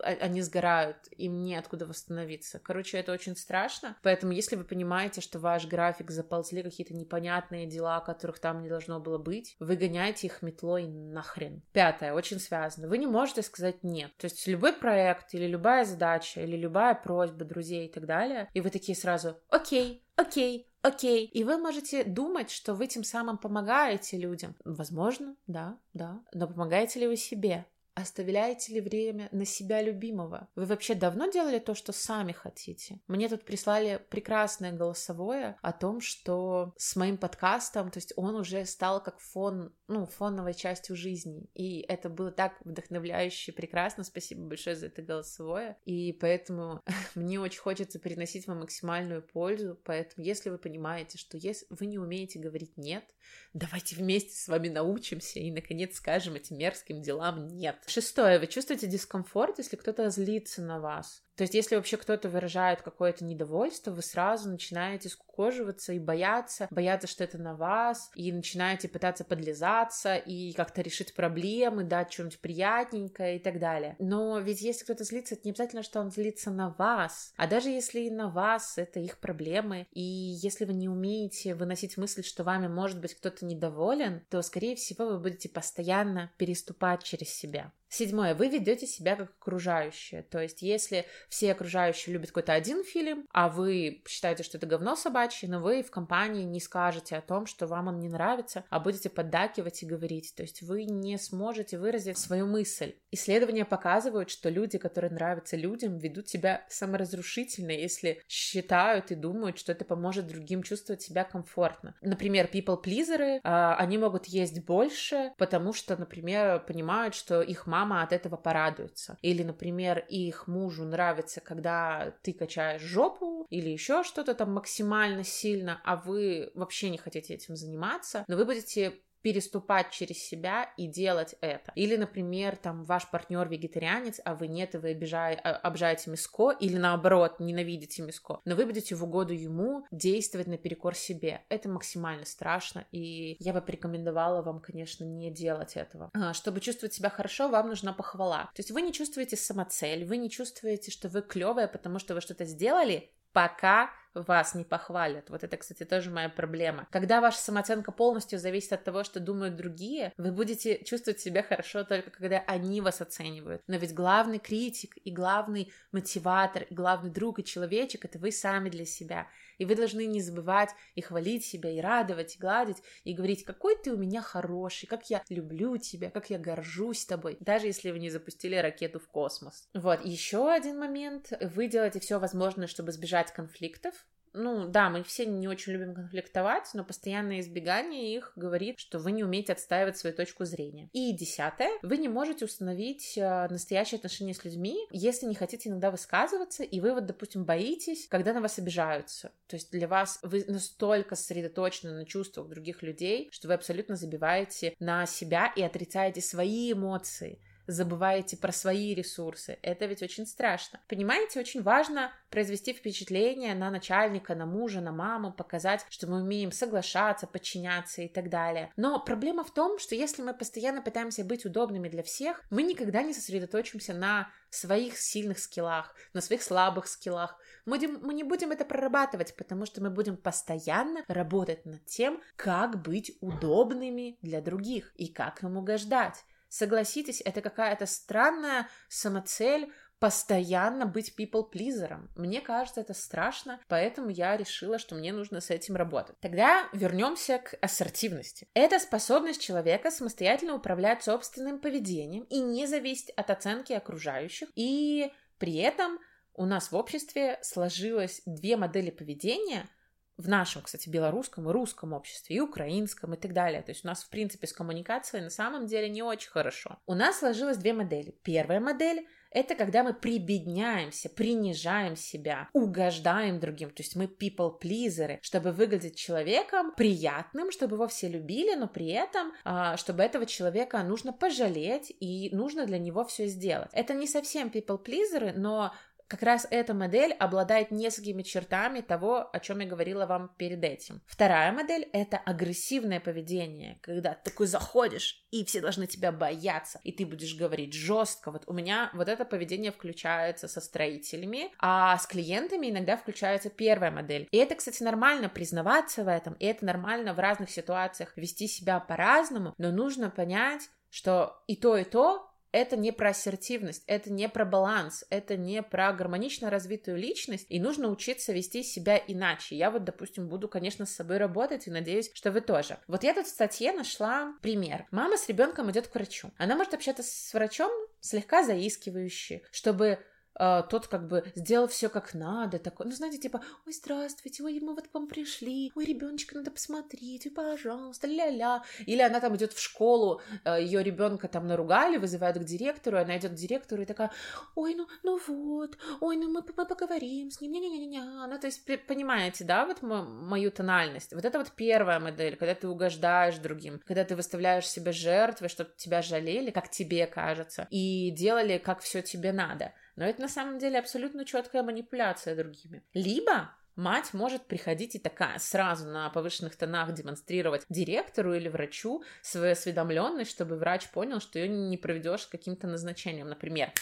а, 0.00 0.16
они 0.20 0.40
сгорают, 0.40 0.96
им 1.16 1.44
неоткуда 1.44 1.86
восстановиться. 1.86 2.58
Короче, 2.58 2.96
это 2.96 3.12
очень 3.12 3.36
страшно, 3.36 3.96
поэтому 4.02 4.32
если 4.32 4.56
вы 4.56 4.64
понимаете, 4.64 5.20
что 5.20 5.38
ваш 5.38 5.66
график 5.66 6.10
заползли 6.10 6.62
какие-то 6.62 6.94
непонятные 6.94 7.66
дела, 7.66 8.00
которых 8.00 8.38
там 8.38 8.62
не 8.62 8.70
должно 8.70 9.00
было 9.00 9.18
быть, 9.18 9.54
вы 9.60 9.76
гоняете 9.76 10.28
их 10.28 10.40
метлой 10.40 10.88
нахрен. 10.88 11.62
Пятое, 11.72 12.14
очень 12.14 12.40
связано. 12.40 12.88
Вы 12.88 12.96
не 12.96 13.06
можете 13.06 13.42
сказать 13.42 13.84
нет. 13.84 14.16
То 14.16 14.24
есть 14.24 14.46
любой 14.46 14.72
проект 14.72 15.34
или 15.34 15.46
любая 15.46 15.84
задача 15.84 16.40
или 16.40 16.56
любая 16.56 16.94
просьба 16.94 17.44
друзей 17.44 17.86
и 17.86 17.92
так 17.92 18.06
далее, 18.06 18.48
и 18.54 18.62
вы 18.62 18.70
такие 18.70 18.96
сразу 18.96 19.38
«Окей, 19.50 20.02
окей, 20.20 20.68
окей. 20.82 21.26
И 21.26 21.44
вы 21.44 21.58
можете 21.58 22.04
думать, 22.04 22.50
что 22.50 22.74
вы 22.74 22.86
тем 22.86 23.04
самым 23.04 23.38
помогаете 23.38 24.16
людям. 24.16 24.54
Возможно, 24.64 25.36
да, 25.46 25.78
да. 25.92 26.20
Но 26.32 26.46
помогаете 26.46 27.00
ли 27.00 27.06
вы 27.06 27.16
себе? 27.16 27.66
Оставляете 28.00 28.72
ли 28.72 28.80
время 28.80 29.28
на 29.30 29.44
себя 29.44 29.82
любимого? 29.82 30.48
Вы 30.54 30.64
вообще 30.64 30.94
давно 30.94 31.26
делали 31.26 31.58
то, 31.58 31.74
что 31.74 31.92
сами 31.92 32.32
хотите? 32.32 33.00
Мне 33.08 33.28
тут 33.28 33.44
прислали 33.44 34.00
прекрасное 34.08 34.72
голосовое 34.72 35.56
о 35.60 35.72
том, 35.72 36.00
что 36.00 36.72
с 36.76 36.96
моим 36.96 37.18
подкастом, 37.18 37.90
то 37.90 37.98
есть 37.98 38.12
он 38.16 38.36
уже 38.36 38.64
стал 38.64 39.02
как 39.02 39.20
фон, 39.20 39.74
ну, 39.86 40.06
фоновой 40.06 40.54
частью 40.54 40.96
жизни. 40.96 41.50
И 41.54 41.80
это 41.80 42.08
было 42.08 42.30
так 42.30 42.54
вдохновляюще, 42.64 43.52
прекрасно. 43.52 44.04
Спасибо 44.04 44.46
большое 44.46 44.76
за 44.76 44.86
это 44.86 45.02
голосовое. 45.02 45.76
И 45.84 46.12
поэтому 46.14 46.82
мне 47.14 47.38
очень 47.38 47.60
хочется 47.60 47.98
приносить 47.98 48.46
вам 48.46 48.60
максимальную 48.60 49.22
пользу. 49.22 49.78
Поэтому, 49.84 50.24
если 50.24 50.48
вы 50.48 50.58
понимаете, 50.58 51.18
что 51.18 51.36
если 51.36 51.66
вы 51.70 51.86
не 51.86 51.98
умеете 51.98 52.38
говорить 52.38 52.76
«нет», 52.76 53.04
давайте 53.52 53.96
вместе 53.96 54.36
с 54.36 54.48
вами 54.48 54.68
научимся 54.68 55.40
и, 55.40 55.50
наконец, 55.50 55.96
скажем 55.96 56.34
этим 56.34 56.58
мерзким 56.58 57.02
делам 57.02 57.46
«нет». 57.48 57.76
Шестое. 57.90 58.38
Вы 58.38 58.46
чувствуете 58.46 58.86
дискомфорт, 58.86 59.58
если 59.58 59.74
кто-то 59.74 60.10
злится 60.10 60.62
на 60.62 60.78
вас. 60.78 61.24
То 61.34 61.42
есть, 61.42 61.54
если 61.54 61.76
вообще 61.76 61.96
кто-то 61.96 62.28
выражает 62.28 62.82
какое-то 62.82 63.24
недовольство, 63.24 63.90
вы 63.90 64.02
сразу 64.02 64.50
начинаете 64.50 65.08
скукоживаться 65.08 65.94
и 65.94 65.98
бояться, 65.98 66.68
бояться, 66.70 67.08
что 67.08 67.24
это 67.24 67.38
на 67.38 67.56
вас, 67.56 68.10
и 68.14 68.30
начинаете 68.30 68.88
пытаться 68.88 69.24
подлизаться 69.24 70.16
и 70.16 70.52
как-то 70.52 70.82
решить 70.82 71.14
проблемы, 71.14 71.82
дать 71.82 72.12
что-нибудь 72.12 72.40
приятненькое 72.40 73.36
и 73.36 73.38
так 73.38 73.58
далее. 73.58 73.96
Но 73.98 74.38
ведь 74.38 74.60
если 74.60 74.84
кто-то 74.84 75.02
злится, 75.02 75.34
это 75.34 75.42
не 75.46 75.52
обязательно, 75.52 75.82
что 75.82 76.00
он 76.00 76.10
злится 76.10 76.50
на 76.50 76.74
вас, 76.78 77.32
а 77.36 77.46
даже 77.46 77.70
если 77.70 78.00
и 78.00 78.10
на 78.10 78.28
вас, 78.28 78.76
это 78.76 79.00
их 79.00 79.18
проблемы, 79.18 79.86
и 79.92 80.02
если 80.02 80.66
вы 80.66 80.74
не 80.74 80.90
умеете 80.90 81.54
выносить 81.54 81.96
мысль, 81.96 82.22
что 82.22 82.44
вами 82.44 82.68
может 82.68 83.00
быть 83.00 83.14
кто-то 83.14 83.46
недоволен, 83.46 84.26
то, 84.28 84.42
скорее 84.42 84.76
всего, 84.76 85.06
вы 85.06 85.18
будете 85.18 85.48
постоянно 85.48 86.30
переступать 86.36 87.02
через 87.02 87.30
себя. 87.30 87.72
Седьмое. 87.90 88.36
Вы 88.36 88.48
ведете 88.48 88.86
себя 88.86 89.16
как 89.16 89.30
окружающие. 89.40 90.22
То 90.22 90.40
есть, 90.40 90.62
если 90.62 91.06
все 91.28 91.50
окружающие 91.50 92.12
любят 92.12 92.28
какой-то 92.28 92.52
один 92.52 92.84
фильм, 92.84 93.26
а 93.32 93.48
вы 93.48 94.02
считаете, 94.08 94.44
что 94.44 94.58
это 94.58 94.66
говно 94.68 94.94
собачье, 94.94 95.48
но 95.48 95.60
вы 95.60 95.82
в 95.82 95.90
компании 95.90 96.44
не 96.44 96.60
скажете 96.60 97.16
о 97.16 97.20
том, 97.20 97.46
что 97.46 97.66
вам 97.66 97.88
он 97.88 97.98
не 97.98 98.08
нравится, 98.08 98.64
а 98.70 98.78
будете 98.78 99.10
поддакивать 99.10 99.82
и 99.82 99.86
говорить. 99.86 100.32
То 100.36 100.42
есть, 100.42 100.62
вы 100.62 100.84
не 100.84 101.18
сможете 101.18 101.78
выразить 101.78 102.16
свою 102.16 102.46
мысль. 102.46 102.94
Исследования 103.10 103.64
показывают, 103.64 104.30
что 104.30 104.50
люди, 104.50 104.78
которые 104.78 105.10
нравятся 105.10 105.56
людям, 105.56 105.98
ведут 105.98 106.28
себя 106.28 106.64
саморазрушительно, 106.68 107.72
если 107.72 108.22
считают 108.28 109.10
и 109.10 109.16
думают, 109.16 109.58
что 109.58 109.72
это 109.72 109.84
поможет 109.84 110.28
другим 110.28 110.62
чувствовать 110.62 111.02
себя 111.02 111.24
комфортно. 111.24 111.96
Например, 112.02 112.48
people-плизеры, 112.52 113.40
а, 113.42 113.74
они 113.74 113.98
могут 113.98 114.26
есть 114.26 114.64
больше, 114.64 115.32
потому 115.38 115.72
что, 115.72 115.96
например, 115.96 116.60
понимают, 116.60 117.16
что 117.16 117.42
их 117.42 117.66
мама 117.66 117.79
мама 117.80 118.02
от 118.02 118.12
этого 118.12 118.36
порадуется. 118.36 119.16
Или, 119.22 119.42
например, 119.42 120.04
их 120.08 120.46
мужу 120.46 120.84
нравится, 120.84 121.40
когда 121.40 122.14
ты 122.22 122.32
качаешь 122.32 122.82
жопу 122.82 123.46
или 123.50 123.70
еще 123.70 124.02
что-то 124.04 124.34
там 124.34 124.52
максимально 124.52 125.24
сильно, 125.24 125.80
а 125.84 125.96
вы 125.96 126.50
вообще 126.54 126.90
не 126.90 126.98
хотите 126.98 127.34
этим 127.34 127.56
заниматься, 127.56 128.24
но 128.28 128.36
вы 128.36 128.44
будете 128.44 129.00
переступать 129.22 129.90
через 129.90 130.18
себя 130.18 130.72
и 130.76 130.86
делать 130.86 131.34
это. 131.40 131.72
Или, 131.74 131.96
например, 131.96 132.56
там 132.56 132.84
ваш 132.84 133.10
партнер 133.10 133.48
вегетарианец, 133.48 134.20
а 134.24 134.34
вы 134.34 134.48
нет, 134.48 134.74
и 134.74 134.78
вы 134.78 134.90
обижай, 134.90 135.34
а, 135.34 135.56
обжаете 135.56 136.10
миско, 136.10 136.50
или 136.50 136.76
наоборот, 136.76 137.40
ненавидите 137.40 138.02
миско, 138.02 138.40
но 138.44 138.54
вы 138.54 138.66
будете 138.66 138.94
в 138.94 139.04
угоду 139.04 139.32
ему 139.32 139.86
действовать 139.90 140.46
наперекор 140.46 140.94
себе. 140.94 141.42
Это 141.48 141.68
максимально 141.68 142.24
страшно, 142.24 142.86
и 142.92 143.36
я 143.38 143.52
бы 143.52 143.60
порекомендовала 143.60 144.42
вам, 144.42 144.60
конечно, 144.60 145.04
не 145.04 145.30
делать 145.30 145.76
этого. 145.76 146.10
А, 146.14 146.32
чтобы 146.32 146.60
чувствовать 146.60 146.94
себя 146.94 147.10
хорошо, 147.10 147.48
вам 147.48 147.68
нужна 147.68 147.92
похвала. 147.92 148.44
То 148.54 148.60
есть 148.60 148.70
вы 148.70 148.82
не 148.82 148.92
чувствуете 148.92 149.36
самоцель, 149.36 150.04
вы 150.04 150.16
не 150.16 150.30
чувствуете, 150.30 150.90
что 150.90 151.08
вы 151.08 151.22
клевая, 151.22 151.68
потому 151.68 151.98
что 151.98 152.14
вы 152.14 152.20
что-то 152.20 152.44
сделали, 152.44 153.10
пока 153.32 153.90
вас 154.14 154.54
не 154.54 154.64
похвалят. 154.64 155.30
Вот 155.30 155.44
это, 155.44 155.56
кстати, 155.56 155.84
тоже 155.84 156.10
моя 156.10 156.28
проблема. 156.28 156.86
Когда 156.90 157.20
ваша 157.20 157.38
самооценка 157.38 157.92
полностью 157.92 158.38
зависит 158.38 158.72
от 158.72 158.84
того, 158.84 159.04
что 159.04 159.20
думают 159.20 159.56
другие, 159.56 160.12
вы 160.16 160.32
будете 160.32 160.82
чувствовать 160.84 161.20
себя 161.20 161.42
хорошо 161.42 161.84
только 161.84 162.10
когда 162.10 162.38
они 162.46 162.80
вас 162.80 163.00
оценивают. 163.00 163.62
Но 163.66 163.76
ведь 163.76 163.94
главный 163.94 164.38
критик 164.38 164.96
и 165.04 165.12
главный 165.12 165.72
мотиватор, 165.92 166.62
и 166.64 166.74
главный 166.74 167.10
друг 167.10 167.38
и 167.38 167.44
человечек— 167.44 168.04
это 168.06 168.18
вы 168.18 168.32
сами 168.32 168.68
для 168.68 168.84
себя. 168.84 169.28
И 169.60 169.66
вы 169.66 169.76
должны 169.76 170.06
не 170.06 170.22
забывать 170.22 170.70
и 170.94 171.02
хвалить 171.02 171.44
себя, 171.44 171.70
и 171.70 171.80
радовать, 171.80 172.34
и 172.34 172.38
гладить, 172.38 172.78
и 173.04 173.12
говорить, 173.12 173.44
какой 173.44 173.76
ты 173.76 173.92
у 173.92 173.98
меня 173.98 174.22
хороший, 174.22 174.86
как 174.86 175.10
я 175.10 175.22
люблю 175.28 175.76
тебя, 175.76 176.10
как 176.10 176.30
я 176.30 176.38
горжусь 176.38 177.04
тобой, 177.04 177.36
даже 177.40 177.66
если 177.66 177.90
вы 177.90 177.98
не 177.98 178.08
запустили 178.08 178.56
ракету 178.56 178.98
в 178.98 179.06
космос. 179.08 179.68
Вот, 179.74 180.02
еще 180.02 180.50
один 180.50 180.78
момент. 180.78 181.34
Вы 181.54 181.68
делаете 181.68 182.00
все 182.00 182.18
возможное, 182.18 182.68
чтобы 182.68 182.90
избежать 182.90 183.34
конфликтов, 183.34 184.06
ну 184.32 184.66
да, 184.66 184.90
мы 184.90 185.02
все 185.02 185.26
не 185.26 185.48
очень 185.48 185.72
любим 185.72 185.94
конфликтовать, 185.94 186.70
но 186.74 186.84
постоянное 186.84 187.40
избегание 187.40 188.14
их 188.14 188.32
говорит, 188.36 188.78
что 188.78 188.98
вы 188.98 189.12
не 189.12 189.24
умеете 189.24 189.52
отстаивать 189.52 189.96
свою 189.96 190.14
точку 190.14 190.44
зрения. 190.44 190.88
И 190.92 191.12
десятое, 191.12 191.70
вы 191.82 191.96
не 191.96 192.08
можете 192.08 192.44
установить 192.44 193.16
э, 193.16 193.48
настоящие 193.48 193.98
отношения 193.98 194.34
с 194.34 194.44
людьми, 194.44 194.76
если 194.90 195.26
не 195.26 195.34
хотите 195.34 195.68
иногда 195.68 195.90
высказываться, 195.90 196.62
и 196.62 196.80
вы 196.80 196.94
вот, 196.94 197.06
допустим, 197.06 197.44
боитесь, 197.44 198.06
когда 198.08 198.32
на 198.32 198.40
вас 198.40 198.58
обижаются. 198.58 199.32
То 199.46 199.56
есть 199.56 199.70
для 199.72 199.88
вас 199.88 200.18
вы 200.22 200.44
настолько 200.46 201.16
сосредоточены 201.16 201.92
на 201.92 202.04
чувствах 202.04 202.48
других 202.48 202.82
людей, 202.82 203.28
что 203.32 203.48
вы 203.48 203.54
абсолютно 203.54 203.96
забиваете 203.96 204.74
на 204.78 205.06
себя 205.06 205.52
и 205.56 205.62
отрицаете 205.62 206.20
свои 206.20 206.72
эмоции 206.72 207.40
забываете 207.66 208.36
про 208.36 208.52
свои 208.52 208.94
ресурсы. 208.94 209.58
Это 209.62 209.86
ведь 209.86 210.02
очень 210.02 210.26
страшно. 210.26 210.80
Понимаете, 210.88 211.40
очень 211.40 211.62
важно 211.62 212.12
произвести 212.30 212.72
впечатление 212.72 213.54
на 213.54 213.70
начальника, 213.70 214.34
на 214.34 214.46
мужа, 214.46 214.80
на 214.80 214.92
маму, 214.92 215.32
показать, 215.32 215.84
что 215.88 216.06
мы 216.06 216.22
умеем 216.22 216.52
соглашаться, 216.52 217.26
подчиняться 217.26 218.02
и 218.02 218.08
так 218.08 218.28
далее. 218.28 218.72
Но 218.76 219.00
проблема 219.00 219.44
в 219.44 219.52
том, 219.52 219.78
что 219.78 219.94
если 219.94 220.22
мы 220.22 220.34
постоянно 220.34 220.82
пытаемся 220.82 221.24
быть 221.24 221.44
удобными 221.44 221.88
для 221.88 222.02
всех, 222.02 222.42
мы 222.50 222.62
никогда 222.62 223.02
не 223.02 223.12
сосредоточимся 223.12 223.94
на 223.94 224.30
своих 224.50 224.98
сильных 224.98 225.38
скиллах, 225.38 225.94
на 226.12 226.20
своих 226.20 226.42
слабых 226.42 226.86
скиллах. 226.86 227.38
Мы, 227.64 227.78
мы 227.86 228.14
не 228.14 228.24
будем 228.24 228.50
это 228.50 228.64
прорабатывать, 228.64 229.36
потому 229.36 229.64
что 229.66 229.80
мы 229.82 229.90
будем 229.90 230.16
постоянно 230.16 231.04
работать 231.08 231.64
над 231.64 231.84
тем, 231.86 232.20
как 232.36 232.82
быть 232.82 233.12
удобными 233.20 234.18
для 234.22 234.40
других 234.40 234.92
и 234.96 235.08
как 235.08 235.42
им 235.42 235.56
угождать. 235.56 236.24
Согласитесь, 236.50 237.22
это 237.24 237.40
какая-то 237.40 237.86
странная 237.86 238.68
самоцель 238.88 239.72
постоянно 240.00 240.84
быть 240.84 241.14
people-плизером. 241.16 242.10
Мне 242.16 242.40
кажется, 242.40 242.80
это 242.80 242.92
страшно, 242.92 243.60
поэтому 243.68 244.08
я 244.08 244.36
решила, 244.36 244.78
что 244.78 244.96
мне 244.96 245.12
нужно 245.12 245.40
с 245.40 245.50
этим 245.50 245.76
работать. 245.76 246.18
Тогда 246.20 246.68
вернемся 246.72 247.38
к 247.38 247.54
ассертивности. 247.60 248.48
Это 248.54 248.80
способность 248.80 249.40
человека 249.40 249.92
самостоятельно 249.92 250.54
управлять 250.54 251.04
собственным 251.04 251.60
поведением 251.60 252.24
и 252.24 252.40
не 252.40 252.66
зависеть 252.66 253.10
от 253.10 253.30
оценки 253.30 253.72
окружающих. 253.72 254.48
И 254.56 255.12
при 255.38 255.56
этом 255.56 256.00
у 256.34 256.46
нас 256.46 256.72
в 256.72 256.76
обществе 256.76 257.38
сложилось 257.42 258.22
две 258.26 258.56
модели 258.56 258.90
поведения– 258.90 259.68
в 260.20 260.28
нашем, 260.28 260.62
кстати, 260.62 260.88
белорусском 260.88 261.48
и 261.48 261.52
русском 261.52 261.92
обществе, 261.92 262.36
и 262.36 262.40
украинском, 262.40 263.14
и 263.14 263.16
так 263.16 263.32
далее. 263.32 263.62
То 263.62 263.70
есть 263.70 263.84
у 263.84 263.88
нас, 263.88 264.04
в 264.04 264.08
принципе, 264.08 264.46
с 264.46 264.52
коммуникацией 264.52 265.22
на 265.22 265.30
самом 265.30 265.66
деле 265.66 265.88
не 265.88 266.02
очень 266.02 266.30
хорошо. 266.30 266.78
У 266.86 266.94
нас 266.94 267.18
сложилось 267.18 267.56
две 267.56 267.72
модели. 267.72 268.14
Первая 268.22 268.60
модель 268.60 269.06
это 269.30 269.54
когда 269.54 269.84
мы 269.84 269.94
прибедняемся, 269.94 271.08
принижаем 271.08 271.94
себя, 271.94 272.48
угождаем 272.52 273.38
другим. 273.38 273.70
То 273.70 273.82
есть 273.82 273.94
мы 273.94 274.06
people-плизеры, 274.06 275.20
чтобы 275.22 275.52
выглядеть 275.52 275.96
человеком 275.96 276.72
приятным, 276.74 277.52
чтобы 277.52 277.76
его 277.76 277.86
все 277.86 278.08
любили, 278.08 278.54
но 278.56 278.66
при 278.66 278.88
этом, 278.88 279.32
а, 279.44 279.76
чтобы 279.76 280.02
этого 280.02 280.26
человека 280.26 280.82
нужно 280.82 281.12
пожалеть 281.12 281.94
и 282.00 282.30
нужно 282.34 282.66
для 282.66 282.78
него 282.78 283.04
все 283.04 283.26
сделать. 283.26 283.70
Это 283.72 283.94
не 283.94 284.08
совсем 284.08 284.48
people-плизеры, 284.48 285.32
но 285.32 285.72
как 286.10 286.24
раз 286.24 286.44
эта 286.50 286.74
модель 286.74 287.12
обладает 287.12 287.70
несколькими 287.70 288.22
чертами 288.22 288.80
того, 288.80 289.30
о 289.32 289.38
чем 289.38 289.60
я 289.60 289.66
говорила 289.66 290.06
вам 290.06 290.34
перед 290.36 290.64
этим. 290.64 291.00
Вторая 291.06 291.52
модель— 291.52 291.88
это 291.92 292.18
агрессивное 292.18 292.98
поведение, 292.98 293.78
когда 293.80 294.14
ты 294.14 294.30
такой 294.30 294.48
заходишь, 294.48 295.24
и 295.30 295.44
все 295.44 295.60
должны 295.60 295.86
тебя 295.86 296.10
бояться, 296.10 296.80
и 296.82 296.90
ты 296.90 297.06
будешь 297.06 297.36
говорить 297.36 297.74
жестко. 297.74 298.32
Вот 298.32 298.42
у 298.48 298.52
меня 298.52 298.90
вот 298.92 299.08
это 299.08 299.24
поведение 299.24 299.70
включается 299.70 300.48
со 300.48 300.60
строителями, 300.60 301.52
а 301.60 301.96
с 301.96 302.08
клиентами 302.08 302.70
иногда 302.70 302.96
включается 302.96 303.48
первая 303.48 303.92
модель. 303.92 304.26
И 304.32 304.36
это, 304.36 304.56
кстати, 304.56 304.82
нормально 304.82 305.28
признаваться 305.28 306.02
в 306.02 306.08
этом, 306.08 306.34
и 306.34 306.46
это 306.46 306.64
нормально 306.64 307.14
в 307.14 307.20
разных 307.20 307.50
ситуациях 307.50 308.16
вести 308.16 308.48
себя 308.48 308.80
по-разному, 308.80 309.54
но 309.58 309.70
нужно 309.70 310.10
понять, 310.10 310.70
что 310.90 311.40
и 311.46 311.54
то, 311.54 311.76
и 311.76 311.84
то 311.84 312.29
это 312.52 312.76
не 312.76 312.92
про 312.92 313.10
ассертивность, 313.10 313.82
это 313.86 314.10
не 314.12 314.28
про 314.28 314.44
баланс, 314.44 315.04
это 315.10 315.36
не 315.36 315.62
про 315.62 315.92
гармонично 315.92 316.50
развитую 316.50 316.96
личность, 316.96 317.46
и 317.48 317.60
нужно 317.60 317.88
учиться 317.88 318.32
вести 318.32 318.62
себя 318.62 318.96
иначе. 318.96 319.56
Я 319.56 319.70
вот, 319.70 319.84
допустим, 319.84 320.28
буду, 320.28 320.48
конечно, 320.48 320.86
с 320.86 320.92
собой 320.92 321.18
работать, 321.18 321.66
и 321.66 321.70
надеюсь, 321.70 322.10
что 322.14 322.30
вы 322.30 322.40
тоже. 322.40 322.78
Вот 322.86 323.04
я 323.04 323.14
тут 323.14 323.26
в 323.26 323.30
статье 323.30 323.72
нашла 323.72 324.34
пример. 324.42 324.86
Мама 324.90 325.16
с 325.16 325.28
ребенком 325.28 325.70
идет 325.70 325.88
к 325.88 325.94
врачу. 325.94 326.30
Она 326.38 326.56
может 326.56 326.74
общаться 326.74 327.02
с 327.02 327.34
врачом 327.34 327.70
слегка 328.00 328.42
заискивающе, 328.42 329.42
чтобы 329.50 329.98
а, 330.42 330.62
тот 330.62 330.86
как 330.86 331.06
бы 331.06 331.22
сделал 331.34 331.68
все 331.68 331.90
как 331.90 332.14
надо, 332.14 332.58
такой, 332.58 332.86
ну, 332.86 332.92
знаете, 332.92 333.18
типа, 333.18 333.42
ой, 333.66 333.74
здравствуйте, 333.74 334.42
ой, 334.42 334.58
мы 334.60 334.74
вот 334.74 334.88
к 334.88 334.94
вам 334.94 335.06
пришли, 335.06 335.70
ой, 335.74 335.84
ребеночка, 335.84 336.34
надо 336.34 336.50
посмотреть, 336.50 337.26
ой, 337.26 337.32
пожалуйста, 337.32 338.06
ля-ля. 338.06 338.64
Или 338.86 339.02
она 339.02 339.20
там 339.20 339.36
идет 339.36 339.52
в 339.52 339.60
школу, 339.60 340.22
а, 340.44 340.58
ее 340.58 340.82
ребенка 340.82 341.28
там 341.28 341.46
наругали, 341.46 341.98
вызывают 341.98 342.38
к 342.38 342.44
директору, 342.44 342.96
она 342.98 343.18
идет 343.18 343.32
к 343.32 343.34
директору 343.34 343.82
и 343.82 343.84
такая, 343.84 344.12
ой, 344.54 344.74
ну, 344.74 344.86
ну 345.02 345.20
вот, 345.26 345.76
ой, 346.00 346.16
ну 346.16 346.30
мы, 346.30 346.42
мы 346.56 346.64
поговорим 346.64 347.30
с 347.30 347.42
ним, 347.42 347.52
не-не-не-не, 347.52 348.26
ну, 348.26 348.38
то 348.38 348.46
есть, 348.46 348.64
понимаете, 348.86 349.44
да, 349.44 349.66
вот 349.66 349.82
мою 349.82 350.50
тональность. 350.50 351.12
Вот 351.12 351.26
это 351.26 351.38
вот 351.38 351.52
первая 351.52 352.00
модель, 352.00 352.36
когда 352.36 352.54
ты 352.54 352.66
угождаешь 352.66 353.36
другим, 353.36 353.78
когда 353.86 354.04
ты 354.04 354.16
выставляешь 354.16 354.66
себя 354.66 354.92
жертвой, 354.92 355.50
чтобы 355.50 355.70
тебя 355.76 356.00
жалели, 356.00 356.50
как 356.50 356.70
тебе 356.70 357.06
кажется, 357.06 357.66
и 357.70 358.10
делали, 358.10 358.56
как 358.56 358.80
все 358.80 359.02
тебе 359.02 359.32
надо. 359.32 359.74
Но 359.96 360.04
это 360.04 360.20
на 360.20 360.28
самом 360.28 360.58
деле 360.58 360.78
абсолютно 360.78 361.24
четкая 361.24 361.62
манипуляция 361.62 362.36
другими. 362.36 362.82
Либо 362.94 363.50
Мать 363.80 364.12
может 364.12 364.46
приходить 364.46 364.96
и 364.96 364.98
такая 364.98 365.38
сразу 365.38 365.86
на 365.88 366.10
повышенных 366.10 366.54
тонах 366.54 366.92
демонстрировать 366.92 367.64
директору 367.70 368.34
или 368.34 368.48
врачу 368.48 369.02
свою 369.22 369.52
осведомленность, 369.52 370.30
чтобы 370.30 370.56
врач 370.56 370.90
понял, 370.90 371.18
что 371.18 371.38
ее 371.38 371.48
не 371.48 371.78
проведешь 371.78 372.26
каким-то 372.26 372.66
назначением. 372.66 373.28
Например, 373.28 373.72